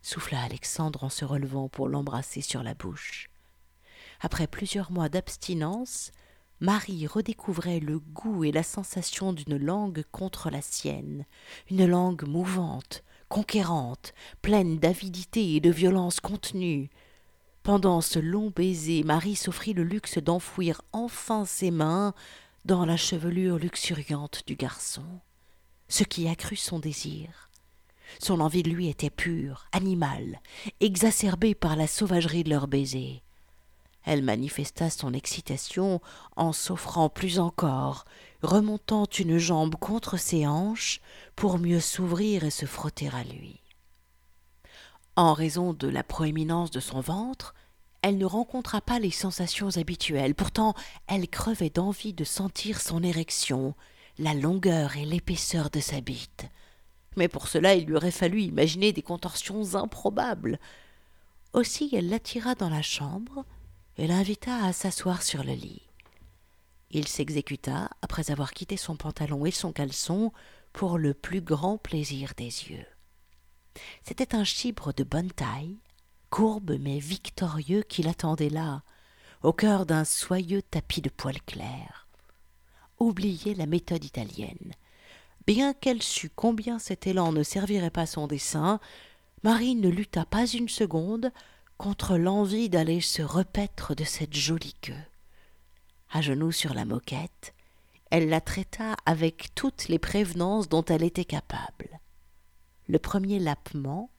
souffla 0.02 0.42
Alexandre 0.42 1.04
en 1.04 1.10
se 1.10 1.24
relevant 1.24 1.70
pour 1.70 1.88
l'embrasser 1.88 2.42
sur 2.42 2.64
la 2.64 2.74
bouche. 2.74 3.30
Après 4.22 4.48
plusieurs 4.48 4.92
mois 4.92 5.10
d'abstinence, 5.10 6.12
Marie 6.60 7.06
redécouvrait 7.06 7.80
le 7.80 8.00
goût 8.00 8.44
et 8.44 8.52
la 8.52 8.64
sensation 8.64 9.34
d'une 9.34 9.58
langue 9.58 10.04
contre 10.12 10.50
la 10.50 10.62
sienne, 10.62 11.26
une 11.70 11.86
langue 11.86 12.24
mouvante, 12.24 13.04
conquérante, 13.30 14.14
pleine 14.42 14.80
d'avidité 14.80 15.56
et 15.56 15.60
de 15.60 15.70
violence 15.70 16.20
contenue. 16.20 16.90
Pendant 17.66 18.00
ce 18.00 18.20
long 18.20 18.54
baiser, 18.56 19.02
Marie 19.02 19.36
s'offrit 19.36 19.74
le 19.74 19.84
luxe 19.84 20.20
d'enfouir 20.20 20.84
enfin 20.94 21.46
ses 21.46 21.72
mains 21.72 22.14
dans 22.64 22.86
la 22.86 22.96
chevelure 22.96 23.58
luxuriante 23.58 24.44
du 24.46 24.56
garçon, 24.56 25.02
ce 25.88 26.04
qui 26.04 26.28
accrut 26.28 26.58
son 26.58 26.78
désir. 26.78 27.50
Son 28.20 28.40
envie 28.40 28.62
de 28.62 28.70
lui 28.70 28.88
était 28.88 29.10
pure, 29.10 29.66
animale, 29.72 30.42
exacerbée 30.80 31.56
par 31.56 31.76
la 31.76 31.88
sauvagerie 31.88 32.44
de 32.44 32.52
leur 32.52 32.68
baiser. 32.68 33.24
Elle 34.04 34.22
manifesta 34.22 34.92
son 34.92 35.14
excitation 35.14 36.02
en 36.36 36.54
s'offrant 36.54 37.10
plus 37.10 37.40
encore, 37.40 38.06
remontant 38.44 39.06
une 39.06 39.40
jambe 39.40 39.74
contre 39.74 40.18
ses 40.18 40.46
hanches 40.46 41.02
pour 41.36 41.58
mieux 41.58 41.80
s'ouvrir 41.80 42.44
et 42.44 42.52
se 42.52 42.68
frotter 42.68 43.10
à 43.10 43.24
lui. 43.24 43.65
En 45.16 45.34
raison 45.34 45.74
de 45.74 45.88
la 45.88 46.04
proéminence 46.04 46.72
de 46.72 46.80
son 46.80 47.00
ventre, 47.00 47.54
elle 48.02 48.18
ne 48.18 48.26
rencontra 48.26 48.82
pas 48.82 49.00
les 49.00 49.12
sensations 49.12 49.78
habituelles. 49.78 50.36
Pourtant, 50.36 50.74
elle 51.08 51.28
crevait 51.30 51.70
d'envie 51.70 52.14
de 52.14 52.24
sentir 52.24 52.82
son 52.82 53.02
érection, 53.02 53.76
la 54.18 54.34
longueur 54.34 54.98
et 54.98 55.06
l'épaisseur 55.06 55.70
de 55.70 55.80
sa 55.80 56.02
bite. 56.02 56.48
Mais 57.16 57.30
pour 57.30 57.48
cela, 57.48 57.76
il 57.76 57.86
lui 57.86 57.96
aurait 57.96 58.12
fallu 58.12 58.42
imaginer 58.42 58.92
des 58.92 59.02
contorsions 59.02 59.76
improbables. 59.76 60.60
Aussi, 61.54 61.90
elle 61.94 62.10
l'attira 62.10 62.54
dans 62.56 62.70
la 62.70 62.82
chambre, 62.82 63.46
et 63.98 64.08
l'invita 64.08 64.66
à 64.66 64.74
s'asseoir 64.74 65.24
sur 65.24 65.44
le 65.44 65.54
lit. 65.54 65.82
Il 66.92 67.08
s'exécuta 67.08 67.90
après 68.02 68.32
avoir 68.32 68.54
quitté 68.54 68.78
son 68.78 68.98
pantalon 68.98 69.46
et 69.46 69.52
son 69.52 69.72
caleçon 69.72 70.34
pour 70.74 70.98
le 70.98 71.14
plus 71.14 71.42
grand 71.42 71.78
plaisir 71.78 72.34
des 72.36 72.46
yeux. 72.46 72.86
C'était 74.04 74.36
un 74.36 74.44
chibre 74.44 74.94
de 74.94 75.04
bonne 75.04 75.32
taille, 75.32 75.78
courbe 76.30 76.78
mais 76.80 77.00
victorieux 77.00 77.84
qui 77.84 78.04
l'attendait 78.04 78.50
là, 78.50 78.84
au 79.44 79.54
cœur 79.54 79.86
d'un 79.86 80.06
soyeux 80.06 80.62
tapis 80.62 81.02
de 81.02 81.10
poils 81.10 81.42
clairs. 81.42 82.08
Oubliez 83.00 83.56
la 83.56 83.66
méthode 83.66 84.04
italienne. 84.04 84.74
Bien 85.46 85.74
qu'elle 85.74 86.02
sût 86.02 86.32
combien 86.34 86.80
cet 86.80 87.08
élan 87.08 87.32
ne 87.32 87.44
servirait 87.44 87.92
pas 87.92 88.06
son 88.06 88.28
dessein, 88.28 88.80
Marie 89.44 89.76
ne 89.76 89.90
lutta 89.90 90.26
pas 90.26 90.48
une 90.48 90.70
seconde 90.70 91.32
contre 91.78 92.18
l'envie 92.18 92.70
d'aller 92.70 93.02
se 93.02 93.22
repaître 93.22 93.94
de 93.94 94.04
cette 94.04 94.36
jolie 94.36 94.76
queue. 94.82 94.94
À 96.12 96.22
genoux 96.22 96.52
sur 96.52 96.74
la 96.74 96.86
moquette, 96.86 97.54
elle 98.10 98.30
la 98.30 98.42
traita 98.42 98.96
avec 99.06 99.54
toutes 99.56 99.88
les 99.88 100.00
prévenances 100.00 100.70
dont 100.70 100.86
elle 100.86 101.04
était 101.04 101.26
capable. 101.26 102.00
Le 102.88 103.00
premier 103.00 103.40
lapement, 103.40 104.10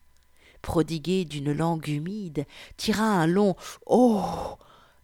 prodigué 0.62 1.24
d'une 1.24 1.52
langue 1.52 1.88
humide, 1.88 2.46
tira 2.76 3.04
un 3.04 3.26
long 3.26 3.54
Oh 3.86 4.56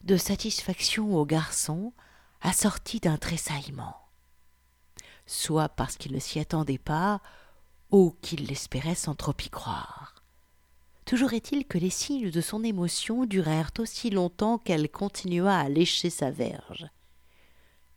de 0.04 0.16
satisfaction 0.16 1.14
au 1.14 1.24
garçon, 1.24 1.92
assorti 2.40 2.98
d'un 2.98 3.18
tressaillement. 3.18 3.96
Soit 5.26 5.68
parce 5.68 5.96
qu'il 5.96 6.12
ne 6.12 6.18
s'y 6.18 6.40
attendait 6.40 6.78
pas, 6.78 7.20
ou 7.92 8.16
qu'il 8.22 8.46
l'espérait 8.46 8.96
sans 8.96 9.14
trop 9.14 9.34
y 9.44 9.50
croire. 9.50 10.14
Toujours 11.04 11.32
est-il 11.32 11.66
que 11.66 11.78
les 11.78 11.90
signes 11.90 12.30
de 12.30 12.40
son 12.40 12.64
émotion 12.64 13.26
durèrent 13.26 13.72
aussi 13.78 14.10
longtemps 14.10 14.58
qu'elle 14.58 14.90
continua 14.90 15.56
à 15.58 15.68
lécher 15.68 16.10
sa 16.10 16.30
verge. 16.30 16.86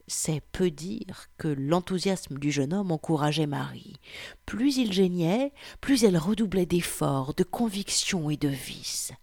C'est 0.07 0.41
peu 0.51 0.69
dire 0.69 1.27
que 1.37 1.47
l'enthousiasme 1.47 2.37
du 2.37 2.51
jeune 2.51 2.73
homme 2.73 2.91
encourageait 2.91 3.47
Marie. 3.47 3.95
Plus 4.45 4.77
il 4.77 4.91
geignait, 4.91 5.51
plus 5.81 6.03
elle 6.03 6.17
redoublait 6.17 6.67
d'efforts, 6.67 7.33
de 7.33 7.43
conviction 7.43 8.29
et 8.29 8.37
de 8.37 8.47
vices. 8.47 9.13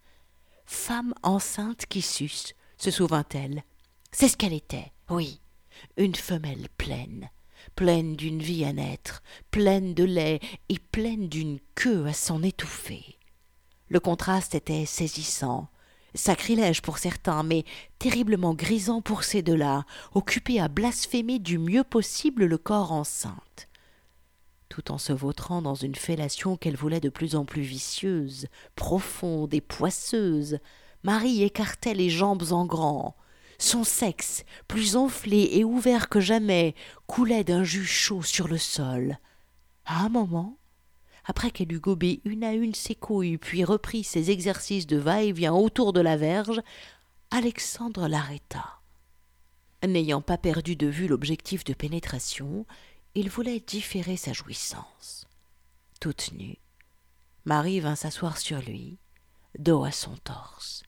Femme 0.67 1.15
enceinte 1.23 1.87
qui 1.87 2.03
suce, 2.03 2.55
se 2.79 2.91
souvint-elle. 2.91 3.63
C'est 4.11 4.29
ce 4.29 4.37
qu'elle 4.37 4.53
était, 4.53 4.93
oui, 5.09 5.41
une 5.97 6.17
femelle 6.17 6.69
pleine, 6.77 7.31
pleine 7.77 8.17
d'une 8.17 8.43
vie 8.43 8.65
à 8.65 8.73
naître, 8.73 9.23
pleine 9.51 9.95
de 9.95 10.05
lait 10.05 10.41
et 10.69 10.79
pleine 10.79 11.29
d'une 11.29 11.61
queue 11.77 12.07
à 12.07 12.13
s'en 12.13 12.43
étouffer. 12.43 13.19
Le 13.89 14.01
contraste 14.01 14.55
était 14.55 14.87
saisissant, 14.87 15.69
sacrilège 16.15 16.83
pour 16.83 16.99
certains, 16.99 17.43
mais 17.43 17.65
terriblement 17.99 18.55
grisant 18.55 19.01
pour 19.01 19.25
ces 19.25 19.43
deux-là, 19.43 19.85
occupés 20.15 20.61
à 20.61 20.69
blasphémer 20.69 21.39
du 21.39 21.59
mieux 21.59 21.85
possible 21.85 22.45
le 22.45 22.59
corps 22.59 22.93
enceinte. 22.93 23.69
Tout 24.69 24.91
en 24.91 24.99
se 24.99 25.13
vautrant 25.13 25.61
dans 25.61 25.75
une 25.75 25.95
fellation 25.95 26.57
qu'elle 26.57 26.77
voulait 26.77 27.01
de 27.01 27.11
plus 27.11 27.37
en 27.37 27.45
plus 27.45 27.63
vicieuse, 27.63 28.47
profonde 28.75 29.53
et 29.53 29.61
poisseuse, 29.61 30.59
Marie 31.03 31.43
écartait 31.43 31.95
les 31.95 32.09
jambes 32.09 32.53
en 32.53 32.65
grand. 32.65 33.17
Son 33.59 33.85
sexe, 33.85 34.45
plus 34.69 34.97
enflé 34.97 35.51
et 35.53 35.65
ouvert 35.65 36.09
que 36.09 36.21
jamais, 36.21 36.75
coulait 37.07 37.45
d'un 37.45 37.65
jus 37.65 37.85
chaud 37.85 38.23
sur 38.23 38.49
le 38.49 38.59
sol. 38.59 39.19
À 39.85 40.05
un 40.05 40.09
moment, 40.09 40.57
après 41.25 41.51
qu'elle 41.51 41.73
eut 41.73 41.81
gobé 41.81 42.21
une 42.25 42.45
à 42.45 42.53
une 42.53 42.75
ses 42.75 42.95
couilles, 42.95 43.39
puis 43.39 43.65
repris 43.65 44.05
ses 44.05 44.31
exercices 44.31 44.87
de 44.87 44.97
va-et-vient 44.97 45.55
autour 45.55 45.93
de 45.93 46.01
la 46.01 46.17
verge, 46.17 46.61
Alexandre 47.31 48.09
l'arrêta. 48.09 48.81
N'ayant 49.87 50.21
pas 50.21 50.39
perdu 50.39 50.77
de 50.77 50.87
vue 50.87 51.09
l'objectif 51.09 51.65
de 51.65 51.75
pénétration, 51.75 52.67
il 53.15 53.29
voulait 53.29 53.61
différer 53.61 54.17
sa 54.17 54.33
jouissance. 54.33 55.27
Toute 56.01 56.33
nue, 56.33 56.59
Marie 57.45 57.81
vint 57.81 57.97
s'asseoir 57.97 58.39
sur 58.39 58.61
lui, 58.61 58.99
dos 59.59 59.85
à 59.85 59.91
son 59.91 60.17
torse. 60.25 60.83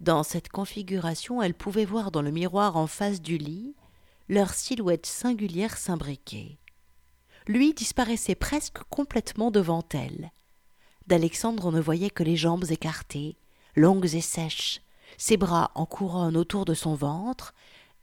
Dans 0.00 0.22
cette 0.22 0.48
configuration, 0.48 1.42
elle 1.42 1.54
pouvait 1.54 1.84
voir 1.84 2.10
dans 2.10 2.22
le 2.22 2.30
miroir 2.30 2.76
en 2.76 2.86
face 2.86 3.20
du 3.20 3.38
lit 3.38 3.74
leur 4.28 4.54
silhouette 4.54 5.06
singulière 5.06 5.76
s'imbriquer. 5.76 6.58
Lui 7.46 7.74
disparaissait 7.74 8.34
presque 8.34 8.78
complètement 8.90 9.50
devant 9.50 9.84
elle. 9.92 10.30
D'Alexandre 11.06 11.66
on 11.66 11.72
ne 11.72 11.80
voyait 11.80 12.10
que 12.10 12.22
les 12.22 12.36
jambes 12.36 12.70
écartées, 12.70 13.36
longues 13.74 14.14
et 14.14 14.20
sèches, 14.20 14.80
ses 15.18 15.36
bras 15.36 15.72
en 15.74 15.86
couronne 15.86 16.36
autour 16.36 16.64
de 16.64 16.74
son 16.74 16.94
ventre, 16.94 17.54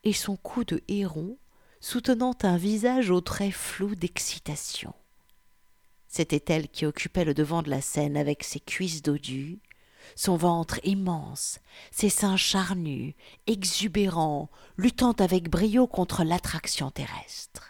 et 0.04 0.13
son 0.13 0.36
cou 0.38 0.63
de 0.63 0.82
héron 0.88 1.38
soutenant 1.82 2.36
un 2.43 2.58
visage 2.58 3.10
aux 3.10 3.21
traits 3.21 3.54
flous 3.54 3.95
d'excitation. 3.95 4.93
C'était 6.08 6.54
elle 6.54 6.67
qui 6.67 6.86
occupait 6.86 7.25
le 7.25 7.34
devant 7.34 7.62
de 7.62 7.69
la 7.69 7.82
scène 7.82 8.17
avec 8.17 8.43
ses 8.43 8.60
cuisses 8.60 9.02
dodues, 9.02 9.60
son 10.15 10.38
ventre 10.38 10.80
immense, 10.84 11.60
ses 11.91 12.10
seins 12.10 12.38
charnus, 12.38 13.13
exubérants, 13.47 14.49
luttant 14.78 15.12
avec 15.13 15.49
brio 15.49 15.88
contre 15.88 16.23
l'attraction 16.23 16.89
terrestre. 16.89 17.69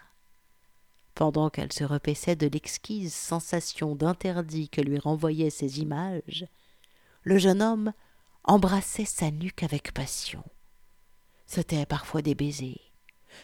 Pendant 1.19 1.49
qu'elle 1.49 1.73
se 1.73 1.83
repaissait 1.83 2.37
de 2.37 2.47
l'exquise 2.47 3.13
sensation 3.13 3.93
d'interdit 3.93 4.69
que 4.69 4.79
lui 4.79 4.97
renvoyaient 4.97 5.49
ces 5.49 5.81
images, 5.81 6.45
le 7.23 7.37
jeune 7.37 7.61
homme 7.61 7.91
embrassait 8.45 9.03
sa 9.03 9.29
nuque 9.29 9.63
avec 9.63 9.93
passion. 9.93 10.45
C'étaient 11.45 11.85
parfois 11.85 12.21
des 12.21 12.35
baisers, 12.35 12.93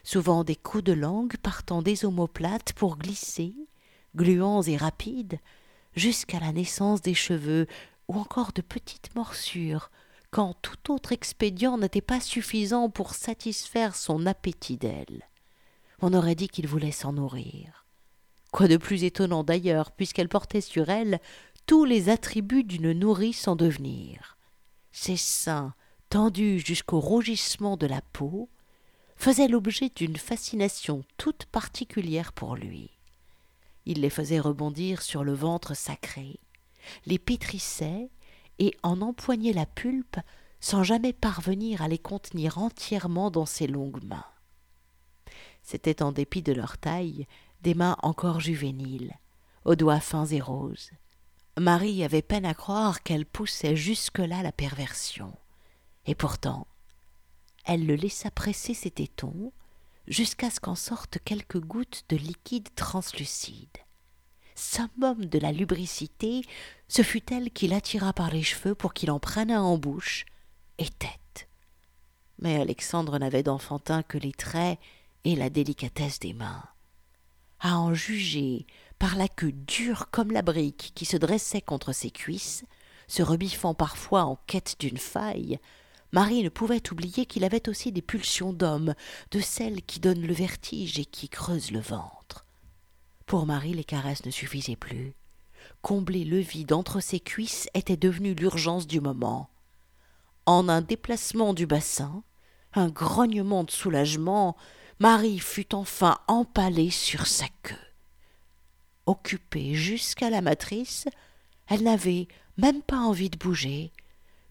souvent 0.06 0.46
des 0.46 0.56
coups 0.56 0.86
de 0.86 0.94
langue 0.94 1.36
partant 1.36 1.82
des 1.82 2.06
omoplates 2.06 2.72
pour 2.72 2.96
glisser, 2.98 3.54
gluants 4.16 4.62
et 4.62 4.78
rapides, 4.78 5.40
jusqu'à 5.98 6.40
la 6.40 6.54
naissance 6.54 7.02
des 7.02 7.14
cheveux 7.14 7.68
ou 8.08 8.18
encore 8.18 8.54
de 8.54 8.62
petites 8.62 9.14
morsures, 9.16 9.92
quand 10.32 10.54
tout 10.62 10.94
autre 10.94 11.12
expédient 11.12 11.78
n'était 11.78 12.00
pas 12.00 12.22
suffisant 12.22 12.90
pour 12.90 13.16
satisfaire 13.16 13.98
son 13.98 14.26
appétit 14.28 14.78
d'elle. 14.78 15.26
On 16.02 16.14
aurait 16.14 16.36
dit 16.36 16.50
qu'il 16.50 16.68
voulait 16.68 16.92
s'en 16.92 17.14
nourrir. 17.14 17.86
Quoi 18.52 18.68
de 18.68 18.78
plus 18.78 19.04
étonnant 19.04 19.44
d'ailleurs, 19.44 19.92
puisqu'elle 19.92 20.30
portait 20.30 20.62
sur 20.62 20.90
elle 20.90 21.20
tous 21.66 21.86
les 21.86 22.10
attributs 22.10 22.64
d'une 22.64 22.92
nourrice 22.94 23.48
en 23.48 23.56
devenir. 23.56 24.38
Ses 24.92 25.18
seins, 25.18 25.74
tendus 26.10 26.60
jusqu'au 26.60 27.00
rougissement 27.00 27.76
de 27.76 27.88
la 27.88 28.02
peau, 28.14 28.50
faisaient 29.16 29.48
l'objet 29.48 29.92
d'une 29.96 30.18
fascination 30.18 31.04
toute 31.18 31.46
particulière 31.46 32.34
pour 32.34 32.56
lui. 32.56 32.92
Il 33.86 34.02
les 34.02 34.10
faisait 34.10 34.40
rebondir 34.40 35.02
sur 35.02 35.24
le 35.24 35.34
ventre 35.34 35.76
sacré, 35.76 36.40
les 37.06 37.20
pétrissait 37.20 38.10
et 38.60 38.76
en 38.84 39.02
empoignait 39.02 39.54
la 39.54 39.66
pulpe 39.66 40.18
sans 40.60 40.84
jamais 40.84 41.14
parvenir 41.14 41.82
à 41.82 41.88
les 41.88 42.00
contenir 42.00 42.58
entièrement 42.58 43.30
dans 43.32 43.46
ses 43.46 43.68
longues 43.68 44.04
mains. 44.04 44.26
C'étaient 45.66 46.04
en 46.04 46.12
dépit 46.12 46.44
de 46.44 46.54
leur 46.54 46.78
taille 46.78 47.28
des 47.62 47.74
mains 47.74 47.98
encore 48.04 48.40
juvéniles, 48.40 49.16
aux 49.66 49.76
doigts 49.76 50.00
fins 50.00 50.28
et 50.28 50.40
roses. 50.40 50.92
Marie 51.58 52.04
avait 52.04 52.22
peine 52.22 52.46
à 52.46 52.54
croire 52.54 53.02
qu'elle 53.02 53.26
poussait 53.26 53.76
jusque-là 53.76 54.44
la 54.44 54.52
perversion. 54.52 55.34
Et 56.06 56.14
pourtant, 56.14 56.68
elle 57.66 57.88
le 57.88 57.96
laissa 57.96 58.30
presser 58.30 58.76
ses 58.76 58.92
tétons 58.92 59.52
jusqu'à 60.08 60.52
ce 60.52 60.60
qu'en 60.60 60.76
sortent 60.76 61.18
quelques 61.26 61.60
gouttes 61.60 62.04
de 62.10 62.16
liquide 62.16 62.70
translucide. 62.76 63.78
Summum 64.54 65.26
de 65.26 65.40
la 65.40 65.52
lubricité, 65.52 66.42
ce 66.88 67.02
fut 67.02 67.34
elle 67.34 67.50
qui 67.50 67.68
l'attira 67.68 68.14
par 68.14 68.30
les 68.30 68.44
cheveux 68.44 68.76
pour 68.76 68.94
qu'il 68.94 69.10
en 69.10 69.20
prenne 69.20 69.52
en 69.52 69.80
bouche 69.80 70.26
et 70.78 70.88
tête. 70.90 71.50
Mais 72.38 72.62
Alexandre 72.62 73.18
n'avait 73.18 73.44
d'enfantin 73.44 74.04
que 74.04 74.20
les 74.20 74.32
traits 74.32 74.78
et 75.26 75.36
la 75.36 75.50
délicatesse 75.50 76.20
des 76.20 76.34
mains. 76.34 76.64
À 77.60 77.78
en 77.80 77.94
juger 77.94 78.66
par 79.00 79.18
la 79.18 79.28
queue 79.28 79.52
dure 79.52 80.10
comme 80.12 80.32
la 80.32 80.42
brique 80.42 80.94
qui 80.96 81.06
se 81.06 81.18
dressait 81.18 81.62
contre 81.62 81.92
ses 81.92 82.12
cuisses, 82.12 82.64
se 83.08 83.24
rebiffant 83.24 83.74
parfois 83.74 84.24
en 84.24 84.38
quête 84.48 84.76
d'une 84.80 84.98
faille, 84.98 85.60
Marie 86.12 86.44
ne 86.44 86.50
pouvait 86.50 86.92
oublier 86.92 87.26
qu'il 87.26 87.44
avait 87.44 87.68
aussi 87.68 87.92
des 87.92 88.02
pulsions 88.02 88.54
d'homme, 88.54 88.94
de 89.32 89.40
celles 89.42 89.82
qui 89.82 90.00
donnent 90.00 90.26
le 90.26 90.34
vertige 90.34 90.98
et 91.00 91.06
qui 91.06 91.28
creusent 91.28 91.72
le 91.72 91.82
ventre. 91.82 92.46
Pour 93.26 93.46
Marie, 93.46 93.74
les 93.74 93.84
caresses 93.84 94.26
ne 94.26 94.32
suffisaient 94.32 94.76
plus. 94.76 95.14
Combler 95.82 96.24
le 96.24 96.38
vide 96.38 96.74
entre 96.74 97.00
ses 97.00 97.20
cuisses 97.20 97.68
était 97.74 97.98
devenu 97.98 98.34
l'urgence 98.34 98.88
du 98.88 99.02
moment. 99.02 99.50
En 100.46 100.70
un 100.70 100.82
déplacement 100.82 101.54
du 101.54 101.66
bassin, 101.66 102.24
un 102.74 102.90
grognement 102.90 103.64
de 103.64 103.72
soulagement, 103.72 104.56
Marie 105.00 105.40
fut 105.40 105.76
enfin 105.76 106.20
empalée 106.28 106.90
sur 106.90 107.28
sa 107.28 107.48
queue. 107.64 107.76
Occupée 109.06 109.76
jusqu'à 109.76 110.30
la 110.30 110.42
matrice, 110.42 111.06
elle 111.68 111.84
n'avait 111.84 112.28
même 112.58 112.82
pas 112.82 113.00
envie 113.00 113.30
de 113.30 113.38
bouger, 113.38 113.92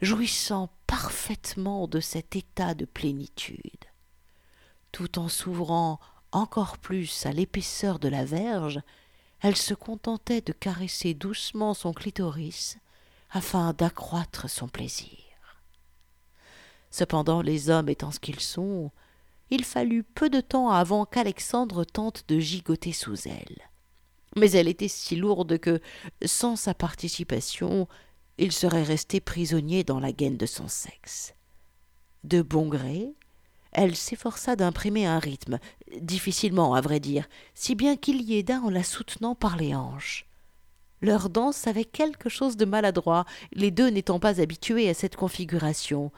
jouissant 0.03 0.69
parfaitement 0.87 1.89
de 1.89 1.99
cet 1.99 2.37
état 2.37 2.75
de 2.75 2.85
plénitude. 2.85 3.85
Tout 4.93 5.19
en 5.19 5.29
s'ouvrant 5.29 5.99
encore 6.31 6.77
plus 6.77 7.25
à 7.25 7.33
l'épaisseur 7.33 7.99
de 7.99 8.09
la 8.09 8.27
verge, 8.27 8.81
elle 9.41 9.57
se 9.57 9.73
contentait 9.73 10.43
de 10.43 10.53
caresser 10.53 11.15
doucement 11.15 11.73
son 11.73 11.93
clitoris 11.95 12.77
afin 13.31 13.73
d'accroître 13.73 14.49
son 14.51 14.69
plaisir. 14.69 15.19
Cependant, 16.91 17.41
les 17.41 17.71
hommes 17.71 17.89
étant 17.89 18.11
ce 18.11 18.21
qu'ils 18.21 18.41
sont, 18.41 18.93
il 19.51 19.65
fallut 19.65 20.03
peu 20.03 20.31
de 20.31 20.41
temps 20.41 20.71
avant 20.71 21.05
qu'Alexandre 21.05 21.85
tente 21.85 22.25
de 22.29 22.39
gigoter 22.39 22.93
sous 22.93 23.29
elle. 23.29 23.69
Mais 24.37 24.51
elle 24.53 24.69
était 24.69 24.89
si 24.89 25.17
lourde 25.17 25.59
que, 25.59 25.81
sans 26.25 26.57
sa 26.57 26.75
participation, 26.75 27.87
il 28.39 28.53
serait 28.53 28.83
resté 28.83 29.21
prisonnier 29.21 29.85
dans 29.85 30.01
la 30.01 30.13
gaine 30.13 30.37
de 30.37 30.47
son 30.47 30.67
sexe. 30.69 31.35
De 32.25 32.43
bon 32.43 32.69
gré, 32.69 33.13
elle 33.73 33.97
s'efforça 33.97 34.57
d'imprimer 34.57 35.07
un 35.07 35.19
rythme, 35.19 35.59
difficilement 36.01 36.75
à 36.75 36.81
vrai 36.81 37.01
dire, 37.01 37.29
si 37.55 37.75
bien 37.75 37.97
qu'il 37.97 38.23
y 38.23 38.37
aida 38.37 38.61
en 38.61 38.71
la 38.71 38.83
soutenant 38.83 39.35
par 39.35 39.57
les 39.57 39.75
hanches. 39.75 40.27
Leur 41.01 41.29
danse 41.29 41.67
avait 41.67 41.85
quelque 41.85 42.29
chose 42.29 42.57
de 42.57 42.65
maladroit, 42.65 43.27
les 43.53 43.71
deux 43.71 43.89
n'étant 43.89 44.19
pas 44.19 44.41
habitués 44.41 44.89
à 44.89 44.95
cette 44.95 45.17
configuration, 45.17 46.11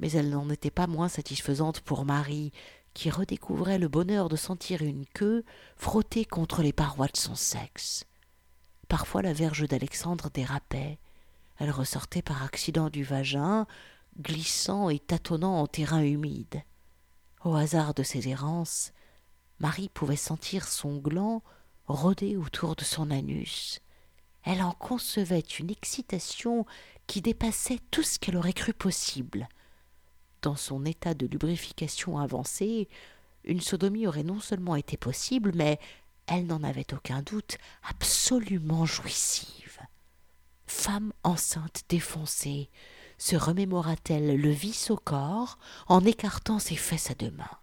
mais 0.00 0.10
elle 0.12 0.30
n'en 0.30 0.48
était 0.50 0.70
pas 0.70 0.86
moins 0.86 1.08
satisfaisante 1.08 1.80
pour 1.82 2.04
Marie, 2.04 2.52
qui 2.94 3.10
redécouvrait 3.10 3.78
le 3.78 3.86
bonheur 3.86 4.28
de 4.28 4.36
sentir 4.36 4.82
une 4.82 5.06
queue 5.06 5.44
frotter 5.76 6.24
contre 6.24 6.62
les 6.62 6.72
parois 6.72 7.06
de 7.06 7.16
son 7.16 7.36
sexe. 7.36 8.04
Parfois 8.88 9.22
la 9.22 9.32
verge 9.32 9.68
d'Alexandre 9.68 10.30
dérapait, 10.30 10.98
elle 11.58 11.70
ressortait 11.70 12.22
par 12.22 12.42
accident 12.42 12.88
du 12.88 13.04
vagin, 13.04 13.66
glissant 14.18 14.88
et 14.88 14.98
tâtonnant 14.98 15.60
en 15.60 15.66
terrain 15.66 16.02
humide. 16.02 16.62
Au 17.44 17.54
hasard 17.54 17.94
de 17.94 18.02
ses 18.02 18.28
errances, 18.28 18.92
Marie 19.60 19.90
pouvait 19.90 20.16
sentir 20.16 20.66
son 20.66 20.96
gland 20.96 21.42
rôder 21.86 22.36
autour 22.36 22.74
de 22.74 22.84
son 22.84 23.10
anus. 23.10 23.80
Elle 24.44 24.62
en 24.62 24.72
concevait 24.72 25.40
une 25.40 25.70
excitation 25.70 26.64
qui 27.06 27.20
dépassait 27.20 27.80
tout 27.90 28.02
ce 28.02 28.18
qu'elle 28.18 28.38
aurait 28.38 28.54
cru 28.54 28.72
possible 28.72 29.48
dans 30.42 30.56
son 30.56 30.84
état 30.84 31.14
de 31.14 31.26
lubrification 31.26 32.18
avancé, 32.18 32.88
une 33.44 33.60
sodomie 33.60 34.06
aurait 34.06 34.22
non 34.22 34.40
seulement 34.40 34.76
été 34.76 34.96
possible, 34.96 35.52
mais 35.54 35.78
elle 36.26 36.46
n'en 36.46 36.62
avait 36.62 36.94
aucun 36.94 37.22
doute, 37.22 37.58
absolument 37.88 38.86
jouissive. 38.86 39.80
Femme 40.66 41.12
enceinte 41.24 41.82
défoncée, 41.88 42.70
se 43.18 43.36
remémora-t-elle 43.36 44.40
le 44.40 44.50
vice 44.50 44.90
au 44.90 44.96
corps 44.96 45.58
en 45.88 46.04
écartant 46.04 46.58
ses 46.58 46.76
fesses 46.76 47.10
à 47.10 47.14
deux 47.14 47.32
mains? 47.32 47.58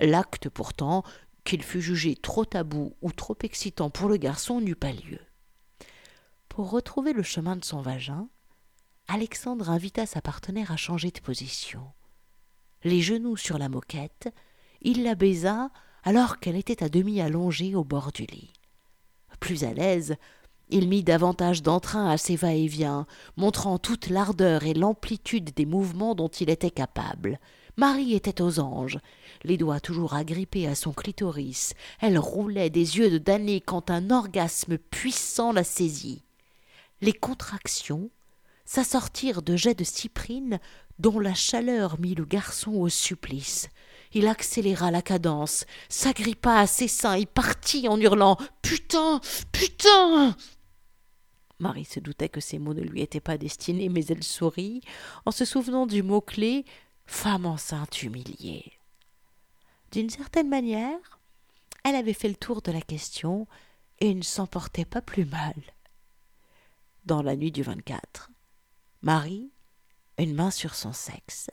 L'acte 0.00 0.48
pourtant, 0.48 1.02
qu'il 1.44 1.62
fût 1.62 1.80
jugé 1.80 2.14
trop 2.14 2.44
tabou 2.44 2.94
ou 3.00 3.10
trop 3.10 3.36
excitant 3.42 3.88
pour 3.88 4.08
le 4.08 4.16
garçon, 4.16 4.60
n'eut 4.60 4.76
pas 4.76 4.92
lieu. 4.92 5.20
Pour 6.48 6.70
retrouver 6.70 7.12
le 7.12 7.22
chemin 7.22 7.56
de 7.56 7.64
son 7.64 7.80
vagin, 7.80 8.28
Alexandre 9.10 9.70
invita 9.70 10.04
sa 10.04 10.20
partenaire 10.20 10.70
à 10.70 10.76
changer 10.76 11.10
de 11.10 11.20
position. 11.20 11.80
Les 12.84 13.00
genoux 13.00 13.38
sur 13.38 13.56
la 13.56 13.70
moquette, 13.70 14.28
il 14.82 15.02
la 15.02 15.14
baisa 15.14 15.70
alors 16.04 16.38
qu'elle 16.38 16.56
était 16.56 16.84
à 16.84 16.90
demi 16.90 17.22
allongée 17.22 17.74
au 17.74 17.84
bord 17.84 18.12
du 18.12 18.26
lit. 18.26 18.52
Plus 19.40 19.64
à 19.64 19.72
l'aise, 19.72 20.16
Il 20.70 20.86
mit 20.88 21.02
davantage 21.02 21.62
d'entrain 21.62 22.10
à 22.10 22.18
ses 22.18 22.36
va-et-vient, 22.36 23.06
montrant 23.38 23.78
toute 23.78 24.10
l'ardeur 24.10 24.64
et 24.64 24.74
l'amplitude 24.74 25.54
des 25.54 25.64
mouvements 25.64 26.14
dont 26.14 26.28
il 26.28 26.50
était 26.50 26.70
capable. 26.70 27.40
Marie 27.78 28.12
était 28.12 28.42
aux 28.42 28.60
anges, 28.60 28.98
les 29.44 29.56
doigts 29.56 29.80
toujours 29.80 30.12
agrippés 30.12 30.66
à 30.66 30.74
son 30.74 30.92
clitoris. 30.92 31.72
Elle 32.00 32.18
roulait 32.18 32.68
des 32.68 32.98
yeux 32.98 33.08
de 33.08 33.16
damnée 33.16 33.62
quand 33.62 33.90
un 33.90 34.10
orgasme 34.10 34.76
puissant 34.76 35.52
la 35.52 35.64
saisit. 35.64 36.22
Les 37.00 37.14
contractions 37.14 38.10
s'assortirent 38.68 39.40
de 39.40 39.56
jets 39.56 39.74
de 39.74 39.82
cyprine 39.82 40.60
dont 40.98 41.18
la 41.18 41.32
chaleur 41.32 41.98
mit 41.98 42.14
le 42.14 42.26
garçon 42.26 42.72
au 42.72 42.90
supplice. 42.90 43.70
Il 44.12 44.26
accéléra 44.26 44.90
la 44.90 45.00
cadence, 45.00 45.64
s'agrippa 45.88 46.58
à 46.58 46.66
ses 46.66 46.86
seins 46.86 47.14
et 47.14 47.24
partit 47.24 47.88
en 47.88 47.98
hurlant 47.98 48.36
Putain 48.60 49.22
Putain 49.52 50.36
Marie 51.58 51.86
se 51.86 51.98
doutait 51.98 52.28
que 52.28 52.40
ces 52.40 52.58
mots 52.58 52.74
ne 52.74 52.82
lui 52.82 53.00
étaient 53.00 53.20
pas 53.20 53.38
destinés, 53.38 53.88
mais 53.88 54.04
elle 54.04 54.22
sourit 54.22 54.82
en 55.24 55.30
se 55.30 55.46
souvenant 55.46 55.86
du 55.86 56.02
mot-clé 56.02 56.66
femme 57.06 57.46
enceinte 57.46 58.02
humiliée. 58.02 58.72
D'une 59.92 60.10
certaine 60.10 60.50
manière, 60.50 61.20
elle 61.84 61.96
avait 61.96 62.12
fait 62.12 62.28
le 62.28 62.36
tour 62.36 62.60
de 62.60 62.70
la 62.70 62.82
question 62.82 63.48
et 63.98 64.14
ne 64.14 64.22
s'en 64.22 64.46
portait 64.46 64.84
pas 64.84 65.00
plus 65.00 65.24
mal. 65.24 65.54
Dans 67.06 67.22
la 67.22 67.34
nuit 67.34 67.50
du 67.50 67.62
24, 67.62 68.30
Marie, 69.02 69.52
une 70.18 70.34
main 70.34 70.50
sur 70.50 70.74
son 70.74 70.92
sexe, 70.92 71.50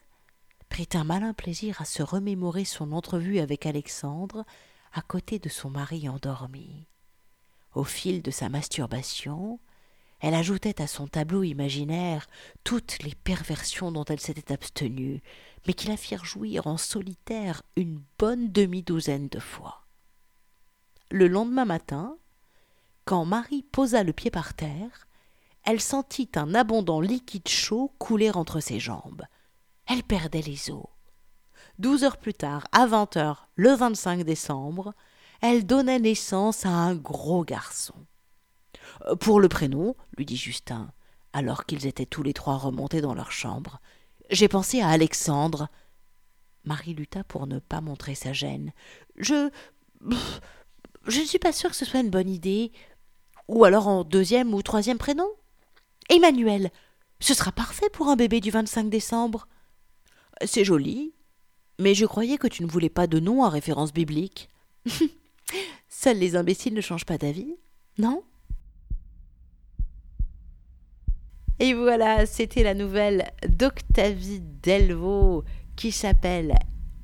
prit 0.68 0.90
un 0.94 1.04
malin 1.04 1.34
plaisir 1.34 1.80
à 1.80 1.86
se 1.86 2.02
remémorer 2.02 2.66
son 2.66 2.92
entrevue 2.92 3.38
avec 3.38 3.68
Alexandre 3.68 4.46
à 4.94 5.04
côté 5.04 5.38
de 5.38 5.48
son 5.48 5.70
mari 5.70 6.10
endormi. 6.10 6.88
Au 7.76 7.84
fil 7.84 8.24
de 8.24 8.32
sa 8.32 8.50
masturbation, 8.50 9.60
elle 10.22 10.34
ajoutait 10.34 10.82
à 10.82 10.88
son 10.88 11.08
tableau 11.08 11.44
imaginaire 11.44 12.26
toutes 12.64 13.04
les 13.04 13.14
perversions 13.14 13.92
dont 13.92 14.06
elle 14.06 14.20
s'était 14.20 14.52
abstenue, 14.52 15.22
mais 15.68 15.74
qui 15.74 15.88
la 15.88 15.98
firent 15.98 16.26
jouir 16.26 16.66
en 16.66 16.78
solitaire 16.78 17.62
une 17.76 18.02
bonne 18.18 18.52
demi-douzaine 18.52 19.28
de 19.28 19.40
fois. 19.40 19.86
Le 21.12 21.28
lendemain 21.28 21.66
matin, 21.66 22.18
quand 23.04 23.24
Marie 23.24 23.62
posa 23.62 24.04
le 24.04 24.14
pied 24.14 24.32
par 24.32 24.56
terre, 24.56 25.06
elle 25.66 25.82
sentit 25.82 26.30
un 26.36 26.54
abondant 26.54 27.02
liquide 27.02 27.48
chaud 27.48 27.94
couler 27.98 28.32
entre 28.32 28.60
ses 28.60 28.80
jambes. 28.80 29.24
Elle 29.88 30.04
perdait 30.04 30.42
les 30.42 30.72
os. 30.72 30.86
Douze 31.80 32.04
heures 32.04 32.18
plus 32.18 32.34
tard, 32.34 32.68
à 32.72 32.86
vingt 32.86 33.18
heures, 33.18 33.50
le 33.56 33.72
25 33.72 34.24
décembre, 34.24 34.94
elle 35.42 35.66
donnait 35.66 36.00
naissance 36.00 36.66
à 36.66 36.70
un 36.70 36.96
gros 36.96 37.44
garçon. 37.44 37.96
Euh, 39.08 39.16
pour 39.16 39.40
le 39.40 39.50
prénom, 39.50 39.96
lui 40.18 40.26
dit 40.26 40.38
Justin, 40.38 40.92
alors 41.34 41.66
qu'ils 41.66 41.86
étaient 41.86 42.06
tous 42.06 42.24
les 42.24 42.34
trois 42.34 42.58
remontés 42.58 43.02
dans 43.02 43.14
leur 43.14 43.32
chambre, 43.32 43.82
j'ai 44.30 44.48
pensé 44.48 44.82
à 44.82 44.90
Alexandre. 44.90 45.68
Marie 46.64 46.94
lutta 46.94 47.24
pour 47.24 47.46
ne 47.48 47.60
pas 47.60 47.82
montrer 47.82 48.16
sa 48.16 48.34
gêne. 48.34 48.72
Je. 49.18 49.50
Je 51.08 51.20
ne 51.20 51.26
suis 51.26 51.38
pas 51.38 51.54
sûre 51.54 51.70
que 51.70 51.76
ce 51.76 51.86
soit 51.86 52.00
une 52.00 52.10
bonne 52.10 52.30
idée. 52.30 52.72
Ou 53.48 53.64
alors 53.64 53.88
en 53.88 54.04
deuxième 54.04 54.54
ou 54.56 54.64
troisième 54.64 54.98
prénom? 54.98 55.28
Emmanuel. 56.10 56.72
Ce 57.20 57.34
sera 57.34 57.52
parfait 57.52 57.90
pour 57.90 58.10
un 58.10 58.16
bébé 58.16 58.42
du 58.42 58.52
25 58.52 58.90
décembre. 58.90 59.48
C'est 60.46 60.66
joli, 60.66 61.14
mais 61.80 61.96
je 61.96 62.06
croyais 62.06 62.38
que 62.38 62.48
tu 62.48 62.64
ne 62.64 62.70
voulais 62.70 62.90
pas 62.90 63.08
de 63.08 63.20
nom 63.20 63.44
à 63.44 63.50
référence 63.50 63.94
biblique. 63.94 64.50
Seuls 65.88 66.18
les 66.18 66.36
imbéciles 66.36 66.74
ne 66.74 66.82
changent 66.82 67.06
pas 67.06 67.18
d'avis, 67.18 67.56
non? 67.98 68.24
Et 71.60 71.74
voilà, 71.74 72.26
c'était 72.26 72.64
la 72.64 72.74
nouvelle 72.74 73.32
d'Octavie 73.48 74.42
Delvaux 74.62 75.46
qui 75.78 75.94
s'appelle 75.94 76.54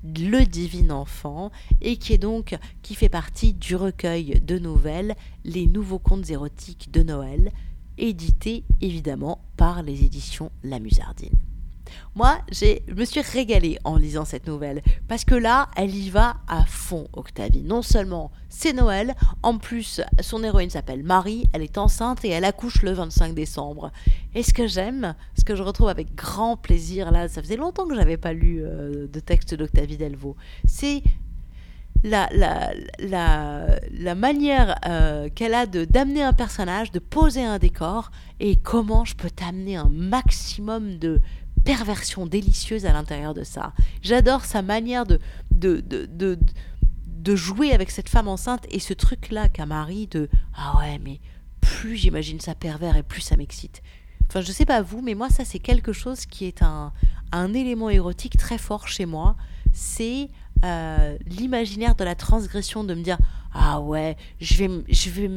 Le 0.04 0.44
Divin 0.44 0.90
Enfant 0.90 1.52
et 1.80 1.96
qui 1.96 2.14
est 2.14 2.18
donc 2.18 2.58
qui 2.82 2.96
fait 2.96 3.08
partie 3.08 3.54
du 3.54 3.78
recueil 3.78 4.42
de 4.42 4.60
nouvelles 4.60 5.16
Les 5.46 5.68
Nouveaux 5.68 6.00
Contes 6.00 6.30
érotiques 6.30 6.92
de 6.92 7.02
Noël, 7.02 7.54
édité 8.02 8.66
évidemment 8.82 9.40
par 9.56 9.84
les 9.84 10.04
éditions 10.04 10.52
La 10.64 10.80
Musardine. 10.80 11.38
Moi, 12.16 12.40
je 12.52 12.94
me 12.94 13.06
suis 13.06 13.22
régalée 13.22 13.78
en 13.84 13.98
lisant 13.98 14.26
cette 14.26 14.48
nouvelle, 14.48 14.82
parce 15.08 15.26
que 15.26 15.36
là, 15.36 15.70
elle 15.76 15.96
y 15.96 16.10
va 16.10 16.38
à 16.48 16.66
fond, 16.66 17.08
Octavie. 17.14 17.64
Non 17.64 17.82
seulement 17.82 18.32
c'est 18.50 18.74
Noël, 18.74 19.16
en 19.44 19.58
plus, 19.58 20.02
son 20.20 20.44
héroïne 20.44 20.70
s'appelle 20.70 21.04
Marie, 21.04 21.46
elle 21.54 21.62
est 21.62 21.78
enceinte 21.78 22.24
et 22.26 22.30
elle 22.30 22.46
accouche 22.46 22.82
le 22.82 22.92
25 22.92 23.34
décembre. 23.34 23.92
Et 24.36 24.44
ce 24.44 24.54
que 24.54 24.68
j'aime, 24.68 25.16
ce 25.38 25.44
que 25.44 25.56
je 25.56 25.64
retrouve 25.64 25.90
avec 25.90 26.16
grand 26.16 26.58
plaisir, 26.58 27.12
là, 27.12 27.28
ça 27.28 27.42
faisait 27.42 27.56
longtemps 27.56 27.88
que 27.88 27.96
j'avais 27.96 28.18
pas 28.18 28.34
lu 28.34 28.62
euh, 28.62 29.08
de 29.08 29.20
texte 29.20 29.54
d'Octavie 29.54 29.98
Delvaux, 29.98 30.36
c'est 30.66 31.04
la, 32.04 32.30
la, 32.34 32.74
la, 33.00 33.80
la 33.92 34.16
manière 34.16 34.76
euh, 34.86 35.30
qu'elle 35.30 35.54
a 35.54 35.66
de 35.66 35.86
d'amener 35.86 36.24
un 36.24 36.34
personnage, 36.34 36.92
de 36.92 37.00
poser 37.00 37.44
un 37.44 37.60
décor, 37.60 38.12
et 38.40 38.56
comment 38.56 39.06
je 39.06 39.16
peux 39.16 39.30
t'amener 39.30 39.76
un 39.76 39.90
maximum 39.90 40.98
de 40.98 41.22
perversion 41.64 42.26
délicieuse 42.26 42.86
à 42.86 42.94
l'intérieur 42.94 43.34
de 43.34 43.44
ça. 43.44 43.74
J'adore 44.02 44.46
sa 44.46 44.62
manière 44.62 45.06
de, 45.06 45.20
de, 45.52 45.80
de, 45.82 46.40
de, 47.06 47.36
jouer 47.36 47.72
avec 47.72 47.92
cette 47.92 48.10
femme 48.10 48.28
enceinte 48.28 48.66
et 48.72 48.80
ce 48.80 48.94
truc-là 48.94 49.48
qu'a 49.48 49.68
Marie 49.68 50.08
de 50.08 50.28
Ah 50.56 50.80
ouais, 50.80 51.00
mais 51.04 51.20
plus 51.62 51.96
j'imagine 51.96 52.40
ça 52.40 52.56
pervers 52.56 52.98
et 52.98 53.04
plus 53.04 53.22
ça 53.22 53.38
m'excite. 53.38 53.84
Enfin, 54.28 54.42
je 54.42 54.52
sais 54.52 54.66
pas 54.66 54.82
vous, 54.82 55.02
mais 55.02 55.14
moi, 55.14 55.30
ça, 55.30 55.46
c'est 55.46 55.60
quelque 55.60 55.94
chose 55.94 56.26
qui 56.26 56.46
est 56.46 56.64
un, 56.64 56.94
un 57.32 57.54
élément 57.54 57.90
érotique 57.90 58.38
très 58.38 58.58
fort 58.58 58.88
chez 58.88 59.06
moi. 59.06 59.36
C'est 59.74 60.30
euh, 60.64 61.18
l'imaginaire 61.26 61.96
de 61.96 62.04
la 62.04 62.16
transgression, 62.16 62.84
de 62.84 62.94
me 62.94 63.02
dire 63.02 63.18
Ah 63.54 63.80
ouais, 63.82 64.18
je 64.40 64.56
vais, 64.56 64.70
je 64.90 65.10
vais, 65.10 65.32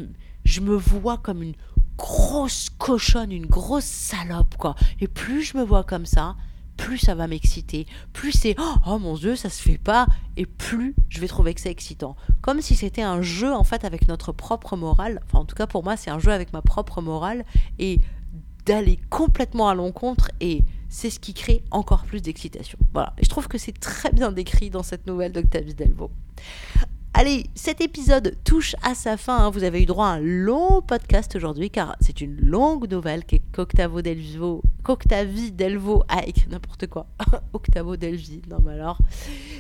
je 0.45 0.61
me 0.61 0.77
vois 0.77 1.19
comme 1.19 1.43
une 1.43 1.55
grosse 1.97 2.71
cochonne, 2.71 3.33
une 3.33 3.47
grosse 3.47 3.85
salope, 3.85 4.57
quoi. 4.57 4.75
Et 5.01 5.09
plus 5.09 5.43
je 5.43 5.57
me 5.57 5.63
vois 5.63 5.85
comme 5.85 6.07
ça, 6.07 6.37
plus 6.77 6.99
ça 6.99 7.15
va 7.15 7.27
m'exciter, 7.27 7.87
plus 8.13 8.33
c'est 8.33 8.57
oh 8.87 8.99
mon 8.99 9.15
dieu, 9.15 9.37
ça 9.37 9.49
se 9.49 9.63
fait 9.63 9.79
pas, 9.79 10.07
et 10.37 10.47
plus 10.47 10.95
je 11.09 11.21
vais 11.21 11.29
trouver 11.29 11.55
que 11.55 11.61
c'est 11.61 11.71
excitant. 11.71 12.17
Comme 12.41 12.61
si 12.61 12.75
c'était 12.75 13.03
un 13.03 13.23
jeu 13.23 13.53
en 13.53 13.65
fait 13.65 13.85
avec 13.85 14.09
notre 14.09 14.33
propre 14.33 14.77
morale, 14.77 15.21
enfin 15.25 15.41
en 15.41 15.45
tout 15.45 15.55
cas 15.55 15.67
pour 15.67 15.85
moi 15.85 15.97
c'est 15.97 16.11
un 16.11 16.19
jeu 16.19 16.33
avec 16.33 16.53
ma 16.53 16.63
propre 16.63 17.01
morale, 17.01 17.45
et 17.79 18.01
d'aller 18.67 18.99
complètement 19.11 19.69
à 19.69 19.75
l'encontre, 19.75 20.31
et 20.41 20.65
c'est 20.95 21.11
ce 21.11 21.19
qui 21.19 21.35
crée 21.35 21.65
encore 21.73 22.05
plus 22.05 22.23
d'excitation. 22.23 22.79
Voilà, 22.93 23.15
je 23.21 23.29
trouve 23.29 23.49
que 23.49 23.59
c'est 23.59 23.73
très 23.73 24.13
bien 24.13 24.31
décrit 24.31 24.71
dans 24.71 24.85
cette 24.85 25.09
nouvelle 25.09 25.33
d'Octavie 25.33 25.75
Delvaux. 25.75 26.13
Allez, 27.17 27.47
cet 27.55 27.81
épisode 27.81 28.37
touche 28.43 28.75
à 28.83 28.97
sa 28.97 29.17
fin. 29.17 29.39
Hein. 29.39 29.51
Vous 29.51 29.63
avez 29.63 29.81
eu 29.81 29.87
droit 29.87 30.09
à 30.09 30.15
un 30.15 30.19
long 30.19 30.83
podcast 30.83 31.37
aujourd'hui 31.37 31.71
car 31.71 31.95
c'est 32.01 32.21
une 32.21 32.37
longue 32.41 32.91
nouvelle 32.91 33.23
Delvo, 34.03 34.63
qu'Octavie 34.83 35.53
Delvo 35.53 36.03
a 36.09 36.27
écrit 36.27 36.49
n'importe 36.51 36.89
quoi. 36.89 37.07
Octavo 37.53 37.97
Delvi, 37.97 38.43
non. 38.51 38.59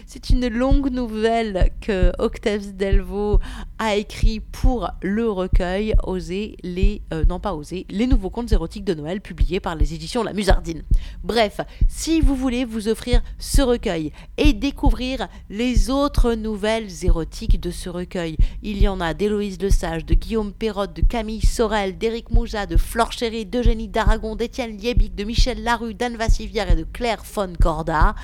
C'est 0.04 0.30
une 0.30 0.48
longue 0.48 0.90
nouvelle 0.90 1.70
que 1.80 2.10
Octavie 2.18 2.72
Delvo 2.72 3.38
a 3.78 3.94
écrit 3.94 4.40
pour 4.40 4.90
le 5.00 5.30
recueil 5.30 5.94
Oser 6.02 6.56
les 6.64 7.02
euh, 7.12 7.24
non 7.24 7.38
pas 7.38 7.54
oser 7.54 7.86
les 7.88 8.08
nouveaux 8.08 8.30
contes 8.30 8.50
érotiques 8.50 8.84
de 8.84 8.94
Noël 8.94 9.20
publiés 9.20 9.60
par 9.60 9.76
les 9.76 9.94
éditions 9.94 10.24
La 10.24 10.32
Musardine. 10.32 10.82
Bref, 11.22 11.60
si 11.86 12.20
vous 12.20 12.34
voulez 12.34 12.64
vous 12.64 12.88
offrir 12.88 13.22
ce 13.38 13.62
recueil 13.62 14.12
et 14.38 14.52
découvrir 14.52 15.28
les 15.50 15.88
autres 15.88 16.34
nouvelles 16.34 16.90
érotiques 17.04 17.43
de 17.46 17.70
ce 17.70 17.88
recueil. 17.88 18.36
Il 18.62 18.78
y 18.78 18.88
en 18.88 19.00
a 19.00 19.14
d'Héloïse 19.14 19.60
Lesage, 19.60 20.04
de 20.04 20.14
Guillaume 20.14 20.52
Perrotte, 20.52 20.96
de 20.96 21.02
Camille 21.02 21.44
Sorel, 21.44 21.98
d'Éric 21.98 22.30
Mouja, 22.30 22.66
de 22.66 22.76
Flore 22.76 23.12
Chéry, 23.12 23.46
d'Eugénie 23.46 23.88
d'Aragon, 23.88 24.36
d'Étienne 24.36 24.76
Liebig, 24.76 25.14
de 25.14 25.24
Michel 25.24 25.62
Larue, 25.62 25.94
d'Anne 25.94 26.16
Vassivière 26.16 26.70
et 26.70 26.76
de 26.76 26.84
Claire 26.84 27.22
von 27.22 27.52
Corda. 27.60 28.14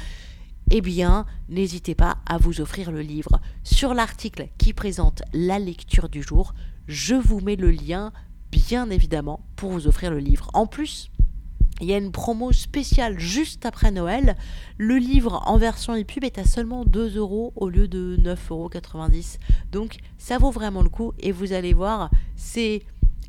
Eh 0.70 0.80
bien, 0.80 1.26
n'hésitez 1.48 1.94
pas 1.94 2.18
à 2.26 2.38
vous 2.38 2.60
offrir 2.60 2.90
le 2.90 3.02
livre. 3.02 3.40
Sur 3.62 3.92
l'article 3.92 4.48
qui 4.56 4.72
présente 4.72 5.22
la 5.32 5.58
lecture 5.58 6.08
du 6.08 6.22
jour, 6.22 6.54
je 6.86 7.14
vous 7.14 7.40
mets 7.40 7.56
le 7.56 7.70
lien, 7.70 8.12
bien 8.50 8.88
évidemment, 8.90 9.44
pour 9.56 9.70
vous 9.70 9.86
offrir 9.86 10.10
le 10.10 10.18
livre. 10.18 10.48
En 10.54 10.66
plus, 10.66 11.09
il 11.80 11.88
y 11.88 11.94
a 11.94 11.98
une 11.98 12.12
promo 12.12 12.52
spéciale 12.52 13.18
juste 13.18 13.66
après 13.66 13.90
Noël. 13.90 14.36
Le 14.78 14.96
livre 14.96 15.42
en 15.46 15.58
version 15.58 15.94
e-pub 15.94 16.24
est 16.24 16.38
à 16.38 16.44
seulement 16.44 16.84
2 16.84 17.16
euros 17.16 17.52
au 17.56 17.68
lieu 17.68 17.88
de 17.88 18.18
9,90 18.22 18.50
euros. 18.50 18.70
Donc 19.72 19.98
ça 20.18 20.38
vaut 20.38 20.50
vraiment 20.50 20.82
le 20.82 20.88
coup 20.88 21.12
et 21.18 21.32
vous 21.32 21.52
allez 21.52 21.72
voir, 21.72 22.10
c'est 22.36 22.82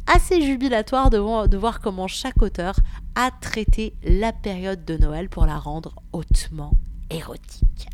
assez 0.08 0.42
jubilatoire 0.42 1.10
de, 1.10 1.48
de 1.48 1.58
voir 1.58 1.80
comment 1.80 2.08
chaque 2.08 2.42
auteur 2.42 2.76
a 3.16 3.32
traité 3.32 3.94
la 4.04 4.34
période 4.34 4.84
de 4.86 4.98
Noël 4.98 5.30
pour 5.30 5.46
la 5.46 5.58
rendre 5.58 5.96
hautement 6.12 6.74
érotique. 7.10 7.88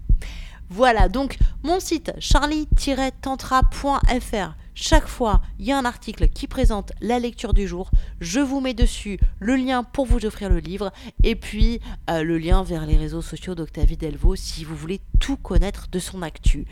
Voilà 0.69 1.07
donc 1.07 1.37
mon 1.63 1.79
site 1.79 2.11
charlie-tantra.fr 2.19 4.55
Chaque 4.80 5.07
fois, 5.07 5.41
il 5.57 5.65
y 5.65 5.71
a 5.71 5.78
un 5.80 5.86
article 5.86 6.30
qui 6.30 6.45
présente 6.45 6.91
la 7.01 7.17
lecture 7.17 7.55
du 7.55 7.67
jour. 7.67 7.89
Je 8.21 8.39
vous 8.39 8.61
mets 8.61 8.75
dessus 8.75 9.19
le 9.39 9.55
lien 9.55 9.84
pour 9.84 10.05
vous 10.05 10.23
offrir 10.23 10.51
le 10.51 10.59
livre 10.59 10.93
et 11.23 11.36
puis 11.36 11.82
euh, 12.11 12.21
le 12.21 12.38
lien 12.38 12.61
vers 12.61 12.86
les 12.86 12.95
réseaux 12.95 13.23
sociaux 13.23 13.55
d'Octavie 13.55 13.97
Delvaux 13.97 14.36
si 14.36 14.63
vous 14.63 14.75
voulez 14.75 15.01
tout 15.19 15.36
connaître 15.36 15.88
de 15.91 15.97
son 15.97 16.21
actu. 16.21 16.67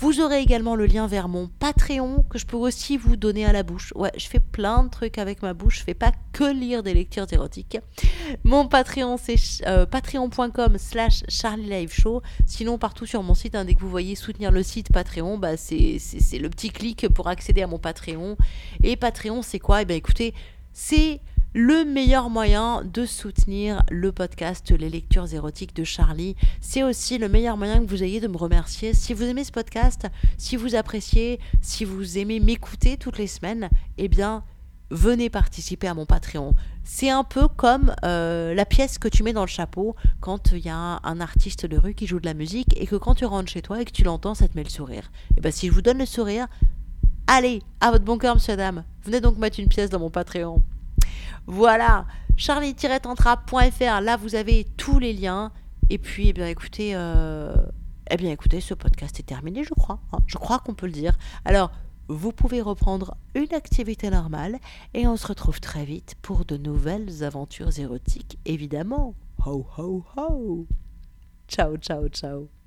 Vous 0.00 0.20
aurez 0.20 0.40
également 0.40 0.76
le 0.76 0.86
lien 0.86 1.08
vers 1.08 1.26
mon 1.26 1.48
Patreon 1.48 2.24
que 2.30 2.38
je 2.38 2.46
peux 2.46 2.56
aussi 2.56 2.96
vous 2.96 3.16
donner 3.16 3.44
à 3.44 3.52
la 3.52 3.64
bouche. 3.64 3.92
Ouais, 3.96 4.12
je 4.16 4.28
fais 4.28 4.38
plein 4.38 4.84
de 4.84 4.90
trucs 4.90 5.18
avec 5.18 5.42
ma 5.42 5.54
bouche, 5.54 5.80
je 5.80 5.82
fais 5.82 5.94
pas 5.94 6.12
que 6.32 6.44
lire 6.44 6.84
des 6.84 6.94
lectures 6.94 7.26
érotiques. 7.32 7.78
Mon 8.44 8.68
Patreon 8.68 9.16
c'est 9.16 9.34
euh, 9.66 9.86
patreon.com 9.86 10.78
slash 10.78 11.24
Charlie 11.28 11.88
Show. 11.88 12.22
Sinon 12.46 12.78
partout 12.78 13.06
sur 13.06 13.24
mon 13.24 13.34
site, 13.34 13.56
hein, 13.56 13.64
dès 13.64 13.74
que 13.74 13.80
vous 13.80 13.90
voyez 13.90 14.14
soutenir 14.14 14.52
le 14.52 14.62
site 14.62 14.92
Patreon, 14.92 15.36
bah, 15.36 15.56
c'est 15.56 15.98
le 16.38 16.48
petit 16.48 16.70
clic 16.70 17.08
pour 17.08 17.26
accéder 17.26 17.62
à 17.62 17.66
mon 17.66 17.80
Patreon. 17.80 18.36
Et 18.84 18.94
Patreon 18.94 19.42
c'est 19.42 19.58
quoi? 19.58 19.82
Eh 19.82 19.84
bien 19.84 19.96
écoutez, 19.96 20.32
c'est 20.72 21.20
le 21.54 21.84
meilleur 21.84 22.28
moyen 22.28 22.82
de 22.84 23.06
soutenir 23.06 23.82
le 23.90 24.12
podcast 24.12 24.70
Les 24.70 24.90
lectures 24.90 25.32
érotiques 25.32 25.74
de 25.74 25.84
Charlie. 25.84 26.36
C'est 26.60 26.82
aussi 26.82 27.16
le 27.16 27.28
meilleur 27.28 27.56
moyen 27.56 27.80
que 27.80 27.88
vous 27.88 28.02
ayez 28.02 28.20
de 28.20 28.28
me 28.28 28.36
remercier. 28.36 28.92
Si 28.92 29.14
vous 29.14 29.24
aimez 29.24 29.44
ce 29.44 29.52
podcast, 29.52 30.06
si 30.36 30.56
vous 30.56 30.74
appréciez, 30.74 31.40
si 31.62 31.84
vous 31.84 32.18
aimez 32.18 32.38
m'écouter 32.38 32.98
toutes 32.98 33.18
les 33.18 33.26
semaines, 33.26 33.70
eh 33.96 34.08
bien, 34.08 34.44
venez 34.90 35.30
participer 35.30 35.88
à 35.88 35.94
mon 35.94 36.04
Patreon. 36.04 36.54
C'est 36.84 37.10
un 37.10 37.24
peu 37.24 37.48
comme 37.48 37.94
euh, 38.04 38.54
la 38.54 38.66
pièce 38.66 38.98
que 38.98 39.08
tu 39.08 39.22
mets 39.22 39.32
dans 39.32 39.42
le 39.42 39.46
chapeau 39.46 39.96
quand 40.20 40.52
il 40.52 40.58
y 40.58 40.70
a 40.70 41.00
un 41.02 41.20
artiste 41.20 41.64
de 41.64 41.78
rue 41.78 41.94
qui 41.94 42.06
joue 42.06 42.20
de 42.20 42.26
la 42.26 42.34
musique 42.34 42.78
et 42.78 42.86
que 42.86 42.96
quand 42.96 43.14
tu 43.14 43.24
rentres 43.24 43.50
chez 43.50 43.62
toi 43.62 43.80
et 43.80 43.84
que 43.86 43.92
tu 43.92 44.04
l'entends, 44.04 44.34
ça 44.34 44.48
te 44.48 44.56
met 44.56 44.64
le 44.64 44.70
sourire. 44.70 45.10
Et 45.30 45.34
eh 45.38 45.40
bien 45.40 45.50
si 45.50 45.68
je 45.68 45.72
vous 45.72 45.82
donne 45.82 45.98
le 45.98 46.06
sourire, 46.06 46.46
allez, 47.26 47.62
à 47.80 47.90
votre 47.90 48.04
bon 48.04 48.18
cœur, 48.18 48.34
monsieur, 48.34 48.56
dame. 48.56 48.84
Venez 49.04 49.22
donc 49.22 49.38
mettre 49.38 49.60
une 49.60 49.68
pièce 49.68 49.88
dans 49.88 49.98
mon 49.98 50.10
Patreon. 50.10 50.62
Voilà, 51.50 52.04
charlie-tantra.fr, 52.36 54.00
là 54.02 54.16
vous 54.18 54.34
avez 54.34 54.64
tous 54.76 54.98
les 54.98 55.14
liens. 55.14 55.50
Et 55.88 55.96
puis, 55.96 56.28
eh 56.28 56.32
bien 56.34 56.46
écoutez, 56.46 56.94
euh, 56.94 57.54
eh 58.10 58.18
bien 58.18 58.30
écoutez, 58.30 58.60
ce 58.60 58.74
podcast 58.74 59.18
est 59.18 59.22
terminé, 59.22 59.64
je 59.64 59.72
crois. 59.72 59.98
Hein. 60.12 60.18
je 60.26 60.36
crois 60.36 60.58
qu'on 60.58 60.74
peut 60.74 60.84
le 60.84 60.92
dire. 60.92 61.16
Alors, 61.46 61.72
vous 62.08 62.32
pouvez 62.32 62.60
reprendre 62.60 63.16
une 63.34 63.54
activité 63.54 64.10
normale 64.10 64.58
et 64.92 65.06
on 65.06 65.16
se 65.16 65.26
retrouve 65.26 65.58
très 65.58 65.86
vite 65.86 66.16
pour 66.20 66.44
de 66.44 66.58
nouvelles 66.58 67.24
aventures 67.24 67.78
érotiques, 67.78 68.38
évidemment. 68.44 69.14
Ho 69.46 69.66
ho 69.78 70.04
ho 70.18 70.66
Ciao, 71.48 71.78
ciao, 71.78 72.08
ciao 72.08 72.57